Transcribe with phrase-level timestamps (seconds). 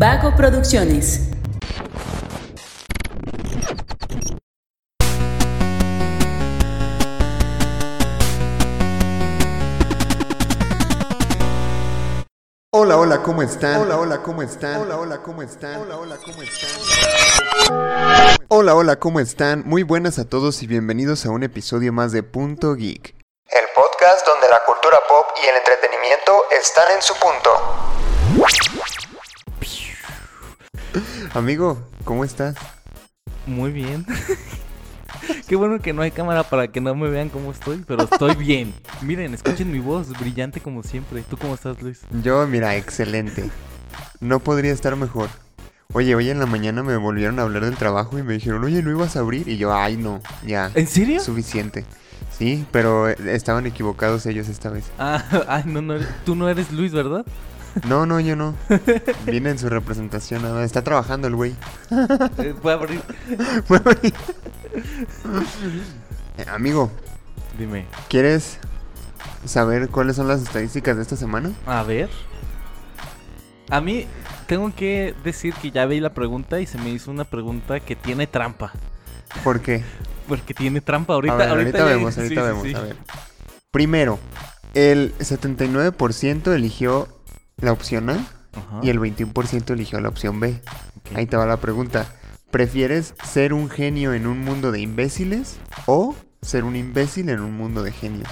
[0.00, 1.28] Vago Producciones.
[12.70, 13.82] Hola, hola, ¿cómo están?
[13.82, 14.80] Hola, hola, ¿cómo están?
[14.80, 15.82] Hola, hola, ¿cómo están?
[15.82, 16.70] Hola, hola, ¿cómo están?
[18.48, 19.64] Hola, hola, ¿cómo están?
[19.66, 23.14] Muy buenas a todos y bienvenidos a un episodio más de Punto Geek.
[23.50, 27.50] El podcast donde la cultura pop y el entretenimiento están en su punto.
[31.34, 32.56] Amigo, ¿cómo estás?
[33.46, 34.04] Muy bien.
[35.48, 38.34] Qué bueno que no hay cámara para que no me vean cómo estoy, pero estoy
[38.38, 38.74] bien.
[39.02, 41.22] Miren, escuchen mi voz, brillante como siempre.
[41.28, 42.00] ¿Tú cómo estás, Luis?
[42.22, 43.48] Yo, mira, excelente.
[44.20, 45.28] No podría estar mejor.
[45.92, 48.82] Oye, hoy en la mañana me volvieron a hablar del trabajo y me dijeron, oye,
[48.82, 49.48] ¿no ibas a abrir?
[49.48, 50.70] Y yo, ay, no, ya.
[50.74, 51.20] ¿En serio?
[51.20, 51.84] Suficiente.
[52.36, 54.84] Sí, pero eh, estaban equivocados ellos esta vez.
[54.98, 55.94] Ah, ay, no, no,
[56.24, 57.24] tú no eres Luis, ¿verdad?
[57.88, 58.54] No, no, yo no.
[59.26, 60.42] Viene en su representación.
[60.42, 60.64] nada.
[60.64, 61.54] Está trabajando el güey.
[62.38, 63.02] Eh, Voy a abrir.
[66.38, 66.90] Eh, Amigo,
[67.58, 67.86] Dime.
[68.08, 68.58] ¿quieres
[69.44, 71.52] saber cuáles son las estadísticas de esta semana?
[71.66, 72.08] A ver.
[73.70, 74.06] A mí
[74.46, 77.94] tengo que decir que ya vi la pregunta y se me hizo una pregunta que
[77.94, 78.72] tiene trampa.
[79.44, 79.84] ¿Por qué?
[80.28, 81.34] Porque tiene trampa ahorita.
[81.34, 82.62] a ver, ahorita, vemos, ahorita sí, vemos.
[82.64, 82.74] sí.
[82.74, 82.96] A ver.
[83.70, 84.18] Primero,
[84.74, 87.08] el 79% eligió
[87.60, 90.60] la opción A Ajá, y el 21% eligió la opción B.
[91.14, 92.12] Ahí te va la pregunta.
[92.50, 97.56] ¿Prefieres ser un genio en un mundo de imbéciles o ser un imbécil en un
[97.56, 98.28] mundo de genios?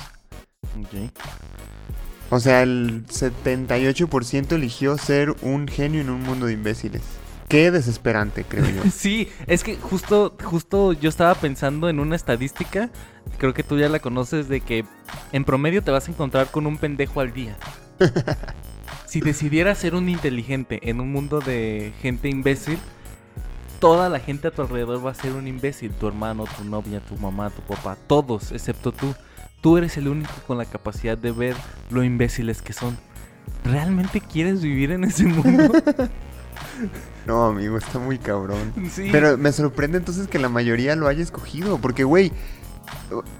[2.30, 7.02] O sea, el 78% eligió ser un genio en un mundo de imbéciles.
[7.48, 8.82] Qué desesperante, creo yo.
[8.92, 12.90] Sí, es que justo, justo yo estaba pensando en una estadística,
[13.38, 14.84] creo que tú ya la conoces, de que
[15.32, 17.56] en promedio te vas a encontrar con un pendejo al día.
[19.08, 22.78] si decidieras ser un inteligente en un mundo de gente imbécil,
[23.80, 25.92] toda la gente a tu alrededor va a ser un imbécil.
[25.92, 29.14] Tu hermano, tu novia, tu mamá, tu papá, todos, excepto tú.
[29.62, 31.56] Tú eres el único con la capacidad de ver
[31.90, 32.98] lo imbéciles que son.
[33.64, 35.72] ¿Realmente quieres vivir en ese mundo?
[37.26, 38.72] No, amigo, está muy cabrón.
[38.90, 39.08] sí.
[39.12, 41.78] Pero me sorprende entonces que la mayoría lo haya escogido.
[41.78, 42.32] Porque, güey,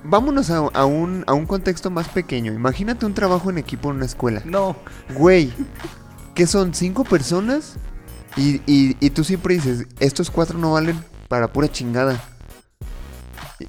[0.05, 2.53] vámonos a, a un, a un contexto más pequeño.
[2.53, 4.43] Imagínate un trabajo en equipo en una escuela.
[4.45, 4.77] No.
[5.15, 5.53] Güey,
[6.35, 6.75] ¿qué son?
[6.75, 7.75] ¿Cinco personas?
[8.37, 12.23] Y, y, y tú siempre dices, estos cuatro no valen para pura chingada.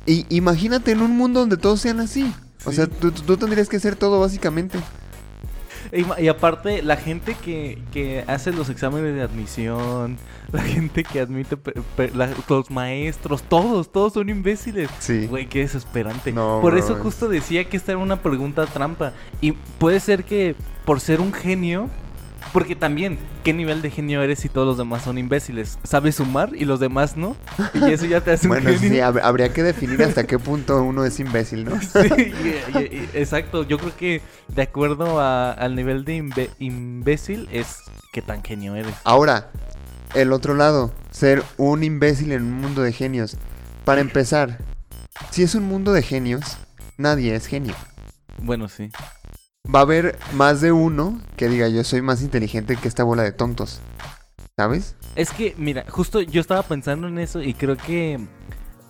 [0.05, 2.33] Y, imagínate en un mundo donde todos sean así.
[2.65, 2.75] O Sí.
[2.75, 4.79] sea, tú, tú- tú tendrías que hacer todo básicamente.
[5.91, 10.17] Y, aparte, la gente que, que hace los exámenes de admisión,
[10.51, 14.89] la gente que admite, pe- pe- la- los maestros, todos, todos son imbéciles.
[14.99, 15.25] Sí.
[15.27, 16.31] Güey, qué desesperante.
[16.31, 19.13] No, por bro, eso es- justo decía que esta era una pregunta trampa.
[19.41, 20.55] Y puede ser que
[20.85, 21.89] por ser un genio,
[22.53, 25.77] porque también, ¿qué nivel de genio eres si todos los demás son imbéciles?
[25.83, 27.35] ¿Sabes sumar y los demás no?
[27.73, 29.05] Y eso ya te hace un Bueno, sí, genio.
[29.05, 31.79] hab- habría que definir hasta qué punto uno es imbécil, ¿no?
[31.81, 32.33] Sí,
[32.73, 33.63] y- y- y- exacto.
[33.63, 37.77] Yo creo que de acuerdo a- al nivel de imbe- imbécil es
[38.13, 38.95] qué tan genio eres.
[39.03, 39.51] Ahora,
[40.15, 43.37] el otro lado, ser un imbécil en un mundo de genios.
[43.85, 44.57] Para empezar,
[45.31, 46.57] si es un mundo de genios,
[46.97, 47.75] nadie es genio.
[48.41, 48.89] Bueno, sí.
[49.73, 53.23] Va a haber más de uno que diga yo soy más inteligente que esta bola
[53.23, 53.81] de tontos.
[54.57, 54.95] ¿Sabes?
[55.15, 58.19] Es que, mira, justo yo estaba pensando en eso y creo que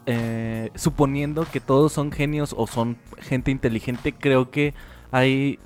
[0.06, 4.74] eh, suponiendo que todos son genios o son gente inteligente, creo que
[5.12, 5.60] hay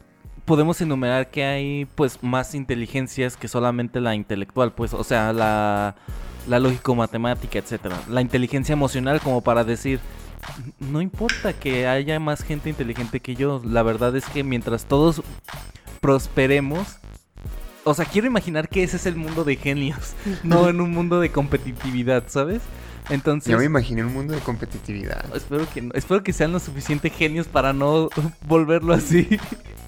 [0.45, 5.95] podemos enumerar que hay pues más inteligencias que solamente la intelectual, pues, o sea, la
[6.47, 7.97] la lógico-matemática, etcétera.
[8.09, 9.99] La inteligencia emocional como para decir
[10.79, 15.21] no importa que haya más gente inteligente que yo, la verdad es que mientras todos
[16.01, 16.97] prosperemos,
[17.83, 21.19] o sea, quiero imaginar que ese es el mundo de genios, no en un mundo
[21.19, 22.61] de competitividad, ¿sabes?
[23.09, 25.25] Entonces, Yo me imaginé un mundo de competitividad.
[25.35, 28.09] espero que no- espero que sean lo suficiente genios para no
[28.47, 29.27] volverlo así.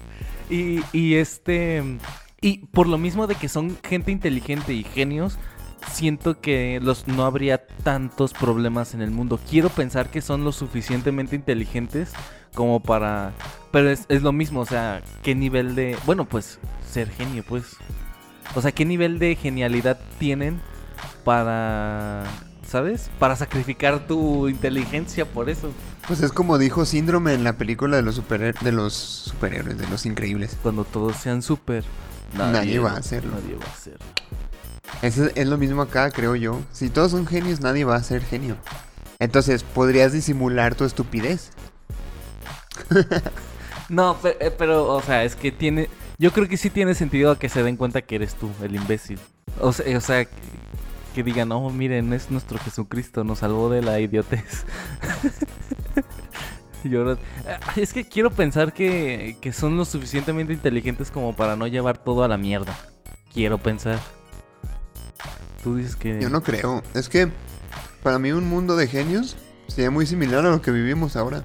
[0.50, 1.82] y, y este
[2.42, 5.38] y por lo mismo de que son gente inteligente y genios,
[5.92, 9.38] siento que los no habría tantos problemas en el mundo.
[9.48, 12.12] Quiero pensar que son lo suficientemente inteligentes
[12.54, 13.32] como para
[13.70, 16.58] pero es, es lo mismo, o sea, qué nivel de, bueno, pues
[16.90, 17.76] ser genio, pues.
[18.54, 20.60] O sea, qué nivel de genialidad tienen
[21.24, 22.24] para
[22.66, 23.10] ¿sabes?
[23.18, 25.70] Para sacrificar tu inteligencia por eso.
[26.06, 29.86] Pues es como dijo Síndrome en la película de los, superher- de los superhéroes, de
[29.88, 30.56] los increíbles.
[30.62, 31.84] Cuando todos sean súper,
[32.36, 33.32] Nadie va a hacerlo.
[33.34, 34.06] Nadie va a hacerlo.
[35.02, 36.60] Es lo mismo acá, creo yo.
[36.72, 38.56] Si todos son genios, nadie va a ser genio.
[39.18, 41.50] Entonces, podrías disimular tu estupidez.
[43.88, 45.88] No, eh, pero, o sea, es que tiene.
[46.18, 49.20] Yo creo que sí tiene sentido que se den cuenta que eres tú, el imbécil.
[49.60, 50.26] O sea, sea,
[51.14, 54.64] que digan, no, miren, es nuestro Jesucristo, nos salvó de la idiotez.
[56.82, 57.16] Y ahora-
[57.48, 61.96] Ah, es que quiero pensar que, que son lo suficientemente inteligentes como para no llevar
[61.98, 62.76] todo a la mierda.
[63.32, 64.00] Quiero pensar.
[65.66, 66.20] Tú dices que...
[66.22, 66.80] Yo no creo.
[66.94, 67.28] Es que
[68.04, 69.36] para mí un mundo de genios
[69.66, 71.42] sería muy similar a lo que vivimos ahora.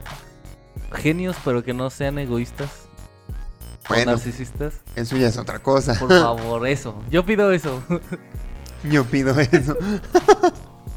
[0.93, 2.69] Genios, pero que no sean egoístas
[3.85, 4.75] o Bueno, narcisistas.
[4.95, 5.95] eso ya es otra cosa.
[5.97, 7.01] Por favor, eso.
[7.09, 7.81] Yo pido eso.
[8.91, 9.75] Yo pido eso.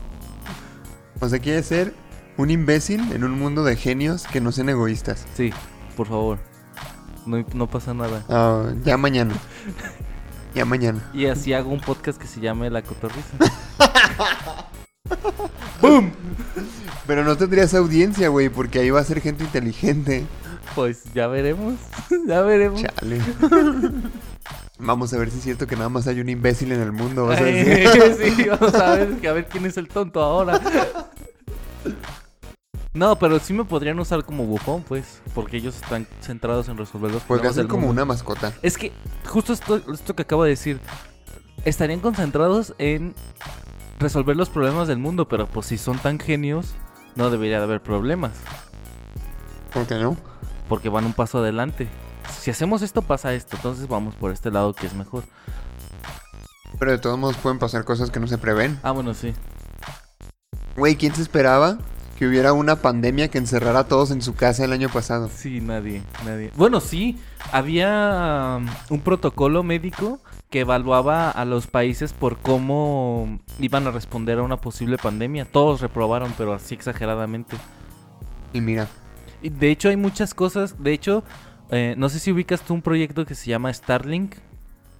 [1.20, 1.94] o sea, quiere ser
[2.36, 5.24] un imbécil en un mundo de genios que no sean egoístas.
[5.34, 5.50] sí,
[5.96, 6.38] por favor.
[7.24, 8.22] No, no pasa nada.
[8.28, 9.32] Ah, ya mañana.
[10.54, 11.00] Ya mañana.
[11.12, 13.28] Y así hago un podcast que se llame La Cotorrisa.
[17.06, 20.24] Pero no tendrías audiencia, güey, porque ahí va a ser gente inteligente.
[20.74, 21.74] Pues ya veremos.
[22.26, 22.80] ya veremos.
[22.82, 23.20] Chale.
[24.78, 27.26] Vamos a ver si es cierto que nada más hay un imbécil en el mundo.
[27.26, 28.32] vas a Ay, decir.
[28.36, 30.60] sí, vamos a ver, a ver quién es el tonto ahora.
[32.94, 37.10] No, pero sí me podrían usar como bufón, pues, porque ellos están centrados en resolver
[37.10, 38.02] los Podría problemas ser del como mundo.
[38.02, 38.52] una mascota.
[38.62, 38.92] Es que
[39.26, 40.80] justo esto, esto que acabo de decir,
[41.64, 43.14] estarían concentrados en
[43.98, 46.72] resolver los problemas del mundo, pero pues si son tan genios,
[47.16, 48.32] no debería de haber problemas,
[49.72, 50.16] ¿Por qué no?
[50.68, 51.88] porque van un paso adelante.
[52.40, 55.24] Si hacemos esto, pasa esto, entonces vamos por este lado que es mejor.
[56.78, 58.78] Pero de todos modos pueden pasar cosas que no se prevén.
[58.84, 59.32] Ah, bueno, sí.
[60.76, 61.78] Güey, ¿quién se esperaba
[62.18, 65.28] que hubiera una pandemia que encerrara a todos en su casa el año pasado?
[65.34, 66.50] Sí, nadie, nadie.
[66.56, 67.18] Bueno, sí,
[67.52, 70.20] había um, un protocolo médico
[70.50, 75.44] que evaluaba a los países por cómo iban a responder a una posible pandemia.
[75.44, 77.56] Todos reprobaron, pero así exageradamente.
[78.52, 78.88] Y mira,
[79.42, 80.80] De hecho, hay muchas cosas.
[80.82, 81.24] De hecho,
[81.70, 84.36] eh, no sé si ubicas tú un proyecto que se llama Starlink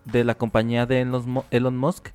[0.05, 1.07] de la compañía de
[1.51, 2.09] Elon Musk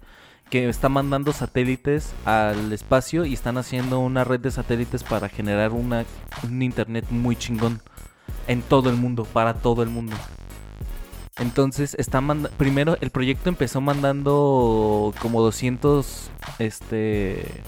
[0.49, 5.71] que está mandando satélites al espacio y están haciendo una red de satélites para generar
[5.71, 6.05] una,
[6.43, 7.81] un internet muy chingón
[8.47, 10.15] en todo el mundo, para todo el mundo.
[11.37, 16.29] Entonces, está manda- primero el proyecto empezó mandando como 200
[16.59, 17.63] este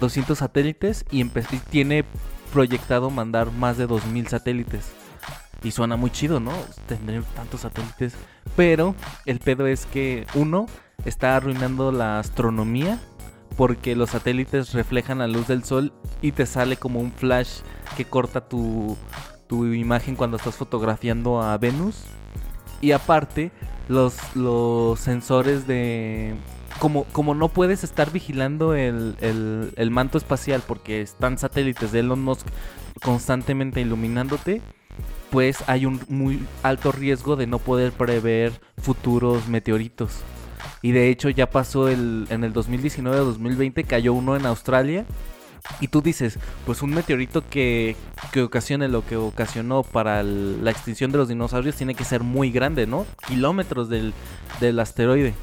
[0.00, 2.04] 200 satélites y, y tiene
[2.52, 4.92] proyectado mandar más de 2000 satélites.
[5.64, 6.52] Y suena muy chido, ¿no?
[6.88, 8.14] Tener tantos satélites.
[8.56, 8.94] Pero
[9.26, 10.66] el pedo es que uno
[11.04, 12.98] está arruinando la astronomía
[13.56, 17.60] porque los satélites reflejan la luz del sol y te sale como un flash
[17.96, 18.96] que corta tu,
[19.46, 22.04] tu imagen cuando estás fotografiando a Venus.
[22.80, 23.52] Y aparte,
[23.88, 26.34] los, los sensores de...
[26.78, 32.00] Como, como no puedes estar vigilando el, el- el manto espacial porque están satélites de
[32.00, 32.46] Elon Musk
[33.02, 34.62] constantemente iluminándote,
[35.30, 40.22] pues hay un muy alto riesgo de no poder prever futuros meteoritos.
[40.82, 45.04] Y de hecho ya pasó el, en el 2019-2020, cayó uno en Australia.
[45.80, 47.94] Y tú dices, pues un meteorito que,
[48.32, 52.22] que ocasione lo que ocasionó para el- la extinción de los dinosaurios tiene que ser
[52.22, 53.06] muy grande, ¿no?
[53.28, 54.12] Kilómetros del,
[54.60, 55.34] del asteroide.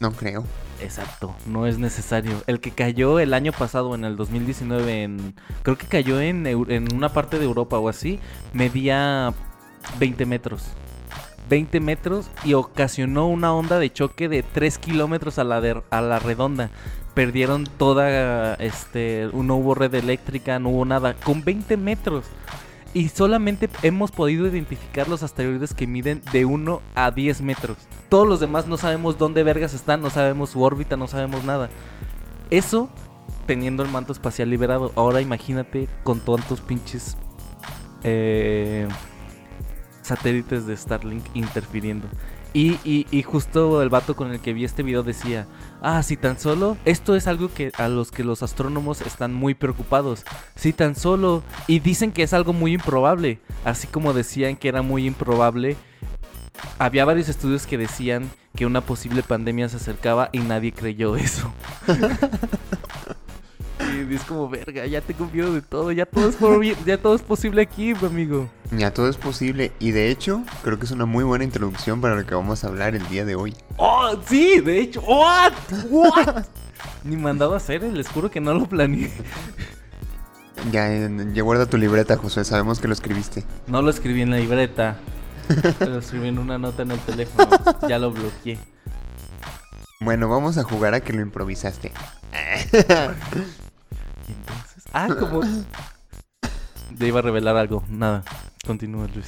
[0.00, 0.44] no creo.
[0.80, 2.42] Exacto, no es necesario.
[2.46, 6.94] El que cayó el año pasado, en el 2019, en, creo que cayó en, en
[6.94, 8.18] una parte de Europa o así,
[8.54, 9.34] medía
[9.98, 10.62] 20 metros.
[11.50, 16.70] 20 metros y ocasionó una onda de choque de 3 kilómetros a la, redonda.
[17.12, 22.24] Perdieron toda, este, no hubo red eléctrica, no hubo nada, con 20 metros.
[22.94, 27.76] Y solamente hemos podido identificar los asteroides que miden de 1 a 10 metros.
[28.08, 31.68] Todos los demás no sabemos dónde vergas están, no sabemos su órbita, no sabemos nada.
[32.48, 32.88] Eso
[33.46, 34.92] teniendo el manto espacial liberado.
[34.94, 37.16] Ahora imagínate con tantos pinches
[38.02, 38.88] eh,
[40.10, 42.06] satélites de Starlink interfiriendo.
[42.52, 45.46] Y, y- y justo el vato con el que vi este video decía,
[45.82, 49.54] ah, si tan solo, esto es algo que a los que los astrónomos están muy
[49.54, 50.24] preocupados.
[50.56, 54.82] Si tan solo, y dicen que es algo muy improbable, así como decían que era
[54.82, 55.76] muy improbable,
[56.78, 61.52] había varios estudios que decían que una posible pandemia se acercaba y nadie creyó eso.
[64.10, 67.14] y es como, verga, ya tengo miedo de todo, ya todo es, por- ya todo
[67.14, 68.50] es posible aquí, mi amigo.
[68.76, 69.72] Ya todo es posible.
[69.78, 72.68] Y de hecho, creo que es una muy buena introducción para lo que vamos a
[72.68, 73.54] hablar el día de hoy.
[73.76, 75.00] Oh, sí, de hecho.
[75.02, 75.52] What?
[75.90, 76.44] What?
[77.04, 79.10] Ni mandado a hacer, eh, les juro que no lo planeé.
[80.72, 80.88] Ya,
[81.32, 82.44] ya guarda tu libreta, Josué.
[82.44, 83.44] Sabemos que lo escribiste.
[83.66, 84.98] No lo escribí en la libreta.
[85.80, 87.48] Lo escribí en una nota en el teléfono.
[87.88, 88.56] Ya lo bloqueé.
[90.00, 91.90] Bueno, vamos a jugar a que lo improvisaste.
[94.30, 94.84] Entonces.
[94.92, 95.42] Ah, como.
[96.98, 97.84] Ya iba a revelar algo.
[97.88, 98.24] Nada.
[98.66, 99.26] Continúa, Luis.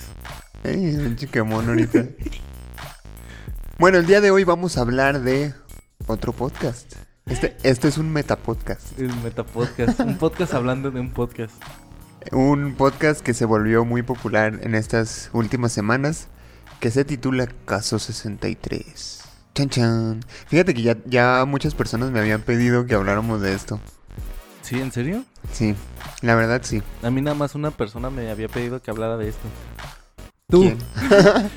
[0.64, 2.06] Ey, un chiquemón ahorita.
[3.78, 5.54] Bueno, el día de hoy vamos a hablar de
[6.06, 6.92] otro podcast.
[7.26, 8.98] Este, este es un metapodcast.
[8.98, 10.00] El Metapodcast.
[10.00, 11.54] un podcast hablando de un podcast.
[12.30, 16.28] Un podcast que se volvió muy popular en estas últimas semanas,
[16.78, 19.22] que se titula Caso 63.
[19.54, 20.20] Chan chan.
[20.46, 23.80] Fíjate que ya, ya muchas personas me habían pedido que habláramos de esto.
[24.72, 24.80] ¿Sí?
[24.80, 25.22] ¿En serio?
[25.52, 25.74] Sí,
[26.22, 26.82] la verdad sí.
[27.02, 29.42] A mí nada más una persona me había pedido que hablara de esto.
[30.48, 30.62] Tú.
[30.62, 30.78] ¿Quién?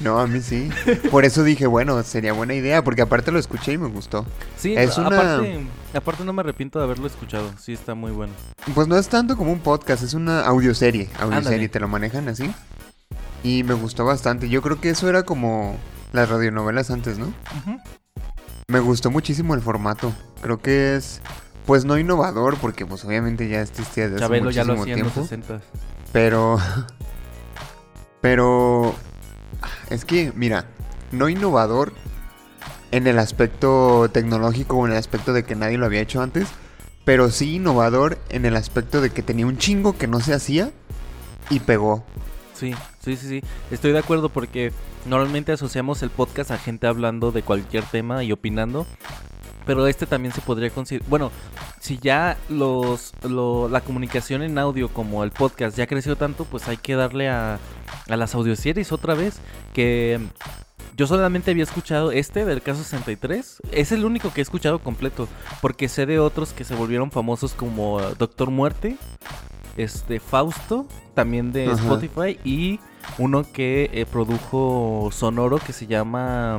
[0.00, 0.68] no, a mí sí.
[1.12, 4.26] Por eso dije, bueno, sería buena idea, porque aparte lo escuché y me gustó.
[4.56, 7.52] Sí, Es una- aparte, aparte no me arrepiento de haberlo escuchado.
[7.56, 8.32] Sí, está muy bueno.
[8.74, 11.08] Pues no es tanto como un podcast, es una audioserie.
[11.20, 11.68] Audioserie, Ándale.
[11.68, 12.52] te lo manejan así.
[13.44, 14.48] Y me gustó bastante.
[14.48, 15.76] Yo creo que eso era como
[16.10, 17.32] las radionovelas antes, ¿no?
[18.66, 20.12] Me gustó muchísimo el formato.
[20.42, 21.20] Creo que es,
[21.68, 24.94] pues no innovador, porque pues obviamente ya existía desde hace Chabelo ya lo muchísimo hacía
[24.94, 25.60] en los tiempo.
[25.60, 25.60] 60.
[26.12, 26.58] Pero.
[28.22, 28.94] Pero.
[29.90, 30.64] Es que, mira,
[31.12, 31.92] no innovador
[32.90, 36.48] en el aspecto tecnológico o en el aspecto de que nadie lo había hecho antes.
[37.04, 40.72] Pero sí innovador en el aspecto de que tenía un chingo que no se hacía
[41.50, 42.02] y pegó.
[42.54, 43.42] Sí, sí, sí, sí.
[43.70, 44.72] Estoy de acuerdo porque
[45.04, 48.86] normalmente asociamos el podcast a gente hablando de cualquier tema y opinando.
[49.68, 51.06] Pero este también se podría considerar...
[51.10, 51.30] Bueno,
[51.80, 56.68] si ya los, lo- la comunicación en audio como el podcast ya creció tanto, pues
[56.68, 57.58] hay que darle a,
[58.08, 59.38] a las audioseries otra vez.
[59.72, 60.18] Que
[60.96, 63.58] yo solamente había escuchado este del caso 63.
[63.72, 65.28] Es el único que he escuchado completo.
[65.60, 68.96] Porque sé de otros que se volvieron famosos como Doctor Muerte,
[69.76, 71.74] este Fausto, también de Ajá.
[71.82, 72.80] Spotify, y
[73.18, 76.58] uno que eh, produjo Sonoro que se llama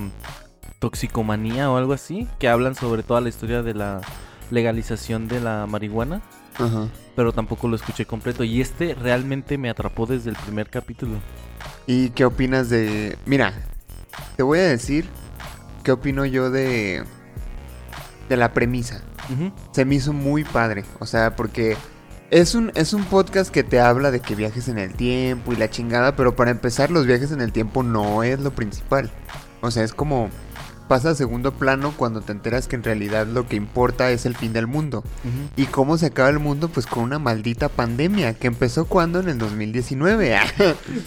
[0.80, 4.02] Toxicomanía o algo así, que hablan sobre toda la historia de la
[4.52, 6.22] legalización de la marihuana,
[6.56, 6.88] Ajá.
[7.16, 8.44] pero tampoco lo escuché completo.
[8.44, 11.18] Y este realmente me atrapó desde el primer capítulo.
[11.88, 13.18] ¿Y qué opinas de.?
[13.26, 13.54] Mira,
[14.38, 15.06] te voy a decir
[15.84, 17.04] qué opino yo de.
[18.28, 19.02] de la premisa.
[19.72, 20.86] Se me hizo muy padre.
[21.00, 21.78] O sea, porque
[22.32, 25.56] es un, es un podcast que te habla de que viajes en el tiempo y
[25.56, 29.12] la chingada, pero para empezar, los viajes en el tiempo no es lo principal.
[29.62, 30.30] O sea, es como
[30.90, 34.36] pasa a segundo plano cuando te enteras que en realidad lo que importa es el
[34.36, 35.04] fin del mundo.
[35.56, 36.68] ¿Y cómo se acaba el mundo?
[36.68, 40.36] Pues con una maldita pandemia que empezó cuando en el 2019.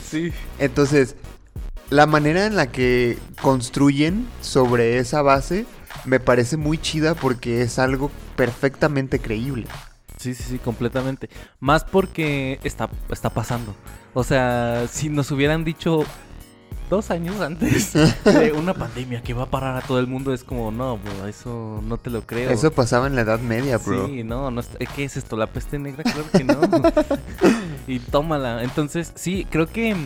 [0.08, 0.32] Sí.
[0.58, 1.16] Entonces,
[1.90, 5.66] la manera en la que construyen sobre esa base
[6.04, 9.66] me parece muy chida porque es algo perfectamente creíble.
[10.16, 11.28] Sí, sí, sí, completamente.
[11.58, 13.74] Más porque está, está pasando.
[14.14, 16.04] O sea, si nos hubieran dicho
[16.92, 17.94] dos años antes
[18.24, 21.26] de una pandemia que va a parar a todo el mundo, es como, no, bro,
[21.26, 22.50] eso no te lo creo.
[22.50, 24.06] Eso pasaba en la Edad Media, bro.
[24.08, 25.38] Sí, no, no, es- ¿qué es esto?
[25.38, 26.02] ¿La peste negra?
[26.04, 26.60] Claro que no.
[27.86, 28.62] y tómala.
[28.62, 29.96] Entonces, sí, creo que,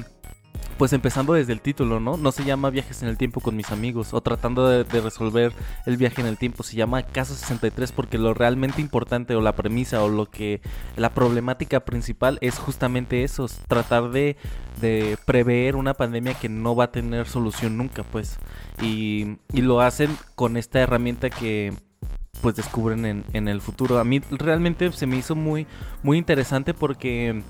[0.78, 2.16] pues empezando desde el título, ¿no?
[2.16, 5.52] No se llama Viajes en el Tiempo con mis amigos o tratando de, resolver
[5.86, 6.62] el viaje en el tiempo.
[6.62, 10.60] Se llama Caso 63 porque lo realmente importante o la premisa o lo que,
[10.96, 14.36] la problemática principal es justamente eso, es tratar de,
[15.24, 18.38] prever una pandemia que no va a tener solución nunca, pues.
[18.82, 21.72] Y, y lo hacen con esta herramienta que
[22.42, 23.98] pues descubren en, en el futuro.
[23.98, 25.66] A mí realmente se me hizo muy,
[26.02, 27.42] muy interesante porque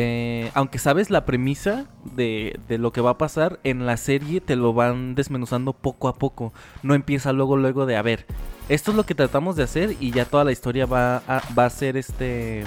[0.00, 4.40] eh, aunque sabes la premisa de, de lo que va a pasar, en la serie
[4.40, 6.52] te lo van desmenuzando poco a poco.
[6.84, 8.24] No empieza luego, luego de, a ver,
[8.68, 11.64] esto es lo que tratamos de hacer y ya toda la historia va a, va
[11.64, 12.64] a ser este...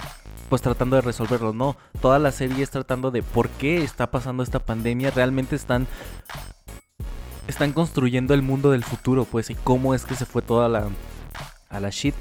[0.49, 1.77] Pues tratando de resolverlo, no.
[2.01, 5.11] Toda la serie es tratando de por qué está pasando esta pandemia.
[5.11, 5.87] Realmente están
[7.47, 10.89] están construyendo el mundo del futuro, pues, y cómo es que se fue toda la
[11.69, 12.15] a la shit.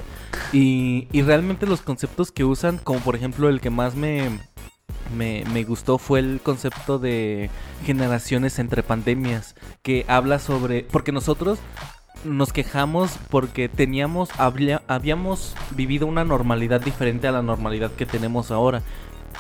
[0.52, 4.38] Y, y realmente los conceptos que usan, como por ejemplo el que más me,
[5.17, 7.51] me, me gustó fue el concepto de
[7.85, 11.59] generaciones entre pandemias, que habla sobre, porque nosotros
[12.25, 18.51] nos quejamos porque teníamos, había- habíamos vivido una normalidad diferente a la normalidad que tenemos
[18.51, 18.83] ahora.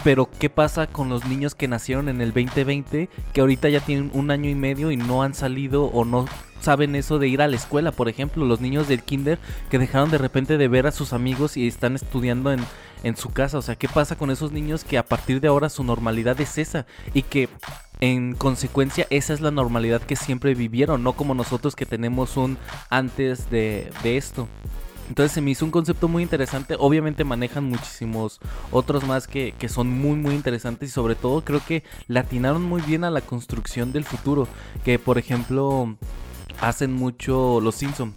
[0.04, 4.10] Pero ¿qué pasa con los niños que nacieron en el 2020, que ahorita ya tienen
[4.14, 6.26] un año y medio y no han salido o no
[6.62, 7.92] saben eso de ir a la escuela?
[7.92, 9.38] Por ejemplo, los niños del kinder
[9.68, 12.60] que dejaron de repente de ver a sus amigos y están estudiando en,
[13.02, 13.58] en su casa.
[13.58, 16.58] O sea, ¿qué pasa con esos niños que a partir de ahora su normalidad es
[16.58, 16.86] esa?
[17.14, 17.48] Y que
[18.00, 22.58] en consecuencia esa es la normalidad que siempre vivieron, no como nosotros que tenemos un
[22.88, 24.48] antes de, de esto.
[25.10, 26.76] Entonces se me hizo un concepto muy interesante.
[26.78, 28.38] Obviamente manejan muchísimos
[28.70, 32.80] otros más que, que son muy muy interesantes y sobre todo creo que latinaron muy
[32.80, 34.46] bien a la construcción del futuro.
[34.84, 35.96] Que por ejemplo
[36.60, 38.14] hacen mucho los Simpson.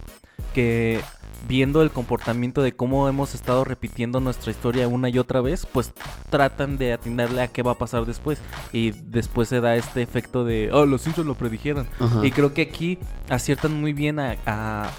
[0.54, 1.00] Que
[1.46, 5.92] viendo el comportamiento de cómo hemos estado repitiendo nuestra historia una y otra vez, pues
[6.30, 8.40] tratan de atinarle a qué va a pasar después.
[8.72, 11.86] Y después se da este efecto de, oh, los Simpsons lo predijeron.
[11.98, 12.24] Ajá.
[12.24, 12.98] Y creo que aquí
[13.28, 14.90] aciertan muy bien a, a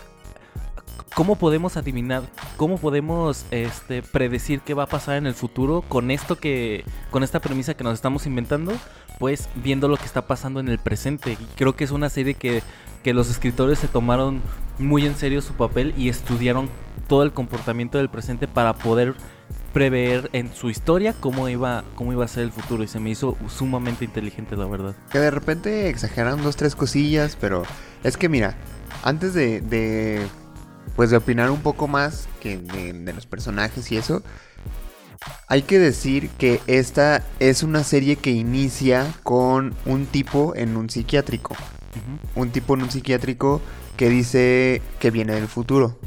[1.16, 2.24] cómo podemos adivinar,
[2.58, 7.24] cómo podemos este, predecir qué va a pasar en el futuro con esto que, con
[7.24, 8.74] esta premisa que nos estamos inventando,
[9.18, 11.34] pues viendo lo que está pasando en el presente.
[11.34, 12.62] Y creo que es una serie que,
[13.06, 14.42] que los escritores se tomaron
[14.80, 16.68] muy en serio su papel y estudiaron
[17.08, 19.14] todo el comportamiento del presente para poder
[19.74, 22.84] prever en su historia cómo iba, cómo iba a ser el futuro.
[22.84, 24.96] Y se me hizo sumamente inteligente, la verdad.
[25.12, 27.62] Que de repente exageran dos, tres cosillas, pero
[28.04, 28.56] es que mira,
[29.04, 30.26] antes de,
[30.96, 34.24] pues de opinar un poco más que de los personajes y eso,
[35.48, 40.90] hay que decir que esta es una serie que inicia con un tipo en un
[40.90, 41.56] psiquiátrico.
[42.36, 43.62] Un tipo en un psiquiátrico
[43.98, 45.98] que dice que viene del futuro.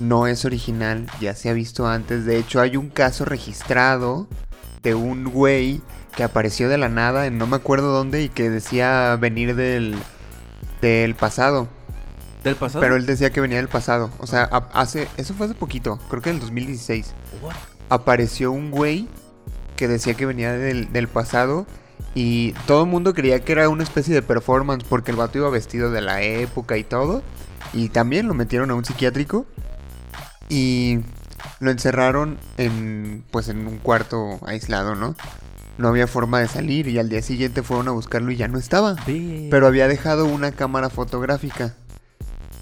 [0.00, 2.24] No es original, ya se ha visto antes.
[2.24, 4.28] De hecho, hay un caso registrado
[4.82, 5.80] de un güey
[6.16, 9.96] que apareció de la nada en no me acuerdo dónde y que decía venir del,
[10.80, 11.68] del pasado.
[12.44, 12.80] ¿Del pasado?
[12.80, 14.10] Pero él decía que venía del pasado.
[14.18, 15.08] O sea, hace.
[15.16, 17.14] Eso fue hace poquito, creo que en el 2016.
[17.42, 17.54] What?
[17.88, 19.08] Apareció un güey
[19.76, 21.66] que decía que venía del, del pasado.
[22.14, 25.50] Y todo el mundo creía que era una especie de performance porque el vato iba
[25.50, 27.22] vestido de la época y todo.
[27.72, 29.46] Y también lo metieron a un psiquiátrico.
[30.48, 31.00] Y
[31.60, 33.24] lo encerraron en.
[33.30, 35.14] Pues en un cuarto aislado, ¿no?
[35.76, 36.88] No había forma de salir.
[36.88, 38.96] Y al día siguiente fueron a buscarlo y ya no estaba.
[39.50, 41.74] Pero había dejado una cámara fotográfica.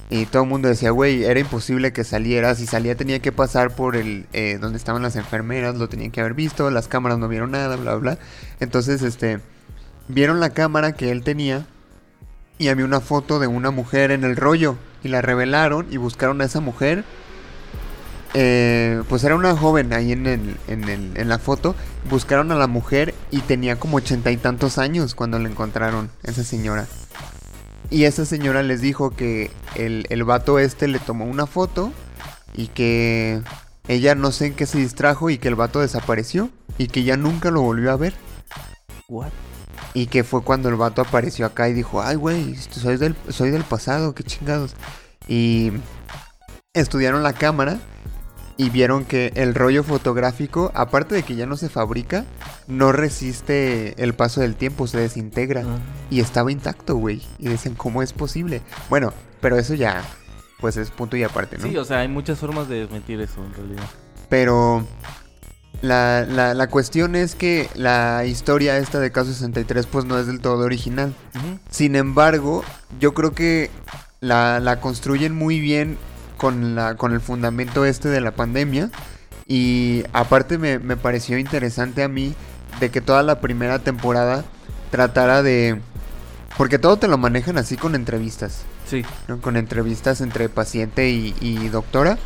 [0.09, 2.55] Y todo el mundo decía, güey, era imposible que saliera.
[2.55, 4.27] Si salía tenía que pasar por el...
[4.33, 6.71] eh, donde estaban las enfermeras, lo tenían que haber visto.
[6.71, 8.19] Las cámaras no vieron nada, bla, bla.
[8.61, 9.41] Entonces, este...
[10.09, 11.67] Vieron la cámara que él tenía.
[12.59, 14.77] Y había una foto de una mujer en el rollo.
[15.03, 17.05] Y la revelaron y buscaron a esa mujer.
[18.35, 21.75] Eh, pues era una joven ahí en, el, en, el- en la foto.
[22.09, 26.45] Buscaron a la mujer y tenía como ochenta y tantos años cuando la encontraron, esa
[26.45, 26.87] señora.
[27.91, 31.93] Y esa señora les dijo que el, el vato este le tomó una foto
[32.55, 33.43] y que
[33.89, 37.17] ella no sé en qué se distrajo y que el vato desapareció y que ya
[37.17, 38.15] nunca lo volvió a ver.
[39.09, 39.31] What?
[39.95, 43.51] Y que fue cuando el vato apareció acá y dijo, ay güey, soy del, soy
[43.51, 44.75] del pasado, qué chingados.
[45.29, 45.73] Y
[46.75, 47.79] estudiaron la cámara
[48.57, 52.25] y vieron que el rollo fotográfico, aparte de que ya no se fabrica,
[52.67, 55.63] no resiste el paso del tiempo, se desintegra.
[55.67, 55.79] Ah.
[56.11, 57.23] Y estaba intacto, güey.
[57.39, 58.63] Y decían, ¿cómo es posible?
[58.89, 60.03] Bueno, pero eso ya,
[60.61, 61.69] pues es punto y aparte, ¿no?
[61.69, 63.85] Sí, o sea, hay muchas formas de desmentir eso en realidad.
[64.29, 64.87] Pero
[65.83, 70.27] la, la, la cuestión es que la historia esta de Caso 63 pues no es
[70.27, 71.15] del todo original.
[71.71, 72.65] Sin embargo,
[72.99, 73.71] yo creo que
[74.21, 75.99] la, la construyen muy bien
[76.37, 78.91] con, la, con el fundamento este de la pandemia.
[79.47, 82.35] Y aparte me, me pareció interesante a mí
[82.81, 84.45] de que toda la primera temporada
[84.91, 85.81] tratara de...
[86.57, 88.63] Porque todo te lo manejan así con entrevistas.
[88.89, 89.05] Sí.
[89.29, 89.41] ¿no?
[89.41, 92.19] Con entrevistas entre paciente y, y doctora.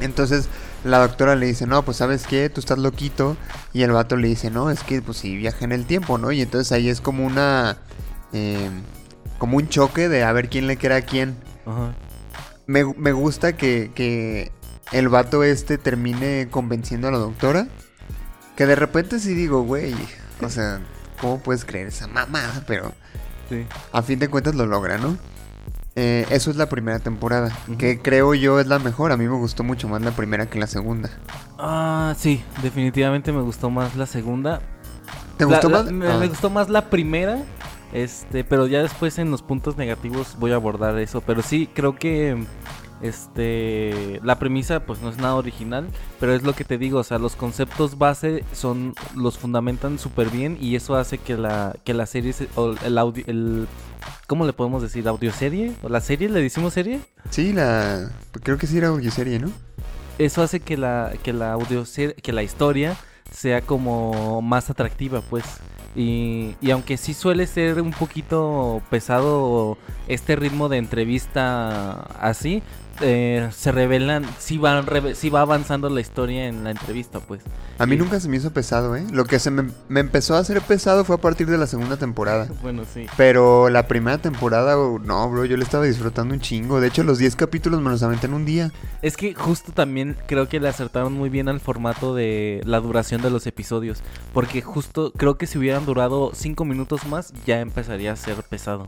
[0.00, 0.48] Entonces
[0.82, 3.36] la doctora le dice, no, pues sabes qué, tú estás loquito.
[3.72, 6.32] Y el vato le dice, no, es que pues sí viaja en el tiempo, ¿no?
[6.32, 7.76] Y entonces ahí es como una...
[8.32, 8.70] eh,
[9.38, 11.36] como un choque de a ver quién le queda a quién.
[11.66, 11.94] Ajá.
[12.66, 14.52] Me, me gusta que, que
[14.92, 17.66] el vato este termine convenciendo a la doctora.
[18.56, 19.94] Que de repente sí digo, güey,
[20.40, 20.80] o sea,
[21.20, 22.62] ¿cómo puedes creer esa mamada?
[22.66, 22.92] Pero
[23.48, 23.66] Sí.
[23.92, 25.18] a fin de cuentas lo logra, ¿no?
[25.96, 29.12] Eh, eso es la primera temporada, que creo yo es la mejor.
[29.12, 31.10] A mí me gustó mucho más la primera que la segunda.
[31.58, 34.60] Ah, sí, definitivamente me gustó más la segunda.
[35.36, 35.92] ¿Te La- gustó la- más?
[35.92, 37.42] Me, Ah, me gustó más la primera.
[37.92, 41.20] Este, pero ya después en los puntos negativos voy a abordar eso.
[41.20, 42.44] Pero sí, creo que
[43.02, 45.86] este la premisa pues no es nada original,
[46.20, 50.30] pero es lo que te digo, o sea, los conceptos base son los fundamentan súper
[50.30, 53.66] bien y eso hace que la que la serie se- o el audio el
[54.26, 55.06] ¿cómo le podemos decir?
[55.06, 57.00] audioserie o la serie le decimos serie?
[57.30, 58.10] Sí, la.
[58.42, 59.50] Creo que sí era audioserie, ¿no?
[60.16, 61.84] eso hace que la que la audio
[62.22, 62.96] que la historia
[63.32, 65.44] sea como más atractiva pues
[65.94, 69.78] y, y aunque sí suele ser un poquito pesado
[70.08, 72.62] este ritmo de entrevista así
[73.00, 74.24] eh, se revelan
[74.60, 77.42] van reve- sí va avanzando la historia en la entrevista pues
[77.78, 79.04] A mí nunca se me hizo pesado, ¿eh?
[79.10, 81.96] Lo que se me, me empezó a hacer pesado fue a partir de la segunda
[81.96, 82.48] temporada.
[82.62, 86.80] bueno sí Pero la primera temporada, oh, no, bro, yo le estaba disfrutando un chingo.
[86.80, 88.70] De hecho, los 10 capítulos me los aventé en un día.
[89.02, 93.22] es que justo también creo que le acertaron muy bien al formato de la duración
[93.22, 98.12] de los episodios porque justo creo que si hubieran durado cinco minutos más ya empezaría
[98.12, 98.86] a ser pesado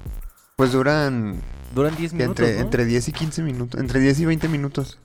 [0.59, 1.42] Pues duran
[1.75, 2.61] Duran 10 minutos, entre, ¿no?
[2.64, 3.79] entre 10 y 15 minutos.
[3.79, 4.99] Entre 10 y 20 minutos.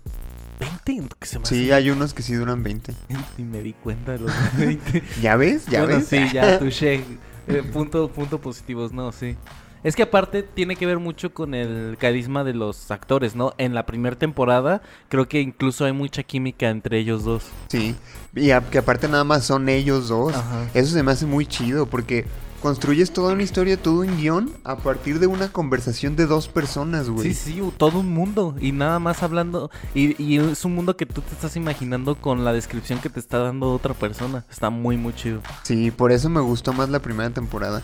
[0.85, 2.93] 20, que se me Sí, hace- hay unos que sí duran 20.
[3.37, 5.03] Ni me di cuenta de los 20.
[5.21, 5.65] ¿Ya ves?
[5.65, 6.07] ¿Ya Bueno, ves?
[6.07, 7.03] sí, ya, touché.
[7.47, 9.35] Eh, punto, punto positivos, no, sí.
[9.83, 13.53] Es que aparte tiene que ver mucho con el carisma de los actores, ¿no?
[13.57, 17.43] En la primera temporada creo que incluso hay mucha química entre ellos dos.
[17.67, 17.93] Sí.
[18.35, 20.33] Y a- que aparte nada más son ellos dos.
[20.33, 20.69] Ajá.
[20.73, 22.25] Eso se me hace muy chido porque
[22.61, 27.09] construyes toda una historia, todo un guion a partir de una conversación de dos personas,
[27.09, 27.33] güey.
[27.33, 31.05] Sí, sí, todo un mundo y nada más hablando y, y es un mundo que
[31.05, 34.45] tú te estás imaginando con la descripción que te está dando otra persona.
[34.49, 35.41] Está muy, muy chido.
[35.63, 37.81] Sí, por eso me gustó más la primera temporada.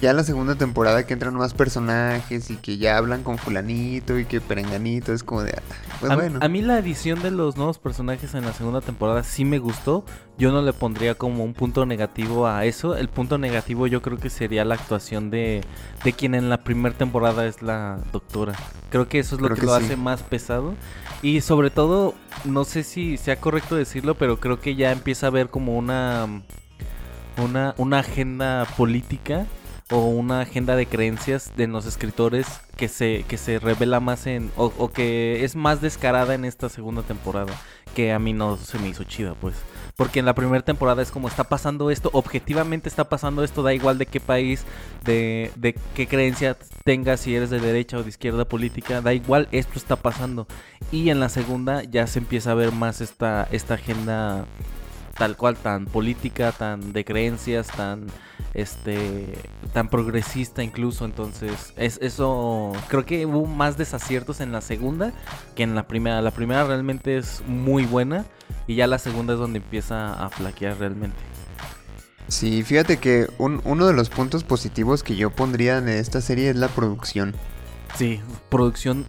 [0.00, 4.24] Ya la segunda temporada que entran más personajes y que ya hablan con fulanito y
[4.24, 5.52] que perenganito, es como de...
[5.56, 5.62] ah,
[6.00, 6.40] Pues a, bueno.
[6.42, 10.04] a mí la edición de los nuevos personajes en la segunda temporada sí me gustó.
[10.38, 12.96] Yo no le pondría como un punto negativo a eso.
[12.96, 15.62] El punto negativo yo creo que sería la actuación de,
[16.04, 18.54] de quien en la primera temporada es la doctora.
[18.90, 19.84] Creo que eso es lo Creo que, que lo sí.
[19.84, 20.74] hace más pesado.
[21.22, 25.30] Y sobre todo, no sé si sea correcto decirlo, pero creo que ya empieza a
[25.30, 26.42] haber como una,
[27.36, 29.46] una, una agenda política
[29.90, 34.50] o una agenda de creencias de los escritores que se, que se revela más en,
[34.56, 37.60] o, o que es más descarada en esta segunda temporada,
[37.94, 39.54] que a mí no se me hizo chida, pues.
[39.96, 43.74] Porque en la primera temporada es como está pasando esto, objetivamente está pasando esto, da
[43.74, 44.64] igual de qué país,
[45.04, 45.50] de,
[45.94, 49.96] qué creencia tengas, si eres de derecha o de izquierda política, da igual, esto está
[49.96, 50.46] pasando.
[50.90, 54.46] Y en la segunda ya se empieza a ver más esta agenda
[55.22, 58.06] tal cual, tan política, tan de creencias, tan
[58.54, 59.32] este
[59.72, 61.04] tan progresista incluso.
[61.04, 65.12] Entonces es eso creo que hubo más desaciertos en la segunda
[65.54, 66.20] que en la primera.
[66.22, 68.24] La primera realmente es muy buena
[68.66, 71.16] y ya la segunda es donde empieza a flaquear realmente.
[72.26, 76.50] Sí, fíjate que un- uno de los puntos positivos que yo pondría en esta serie
[76.50, 77.32] es la producción.
[77.94, 79.06] sí producción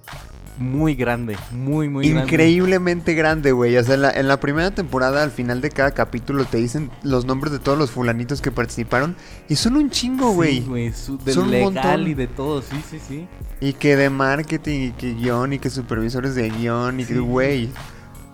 [0.57, 3.75] muy grande muy muy grande Increíblemente grande, güey.
[3.77, 6.91] O sea, en la, en la primera temporada, al final de cada capítulo, te dicen
[7.01, 9.15] los nombres de todos los fulanitos que participaron.
[9.49, 10.59] Y son un chingo, Sí, güey.
[10.61, 12.07] güey, su- de Son un legal montón.
[12.07, 13.27] y de todo sí sí sí
[13.61, 17.69] y que de marketing, y que guion, y que supervisores de guion, y que, güey.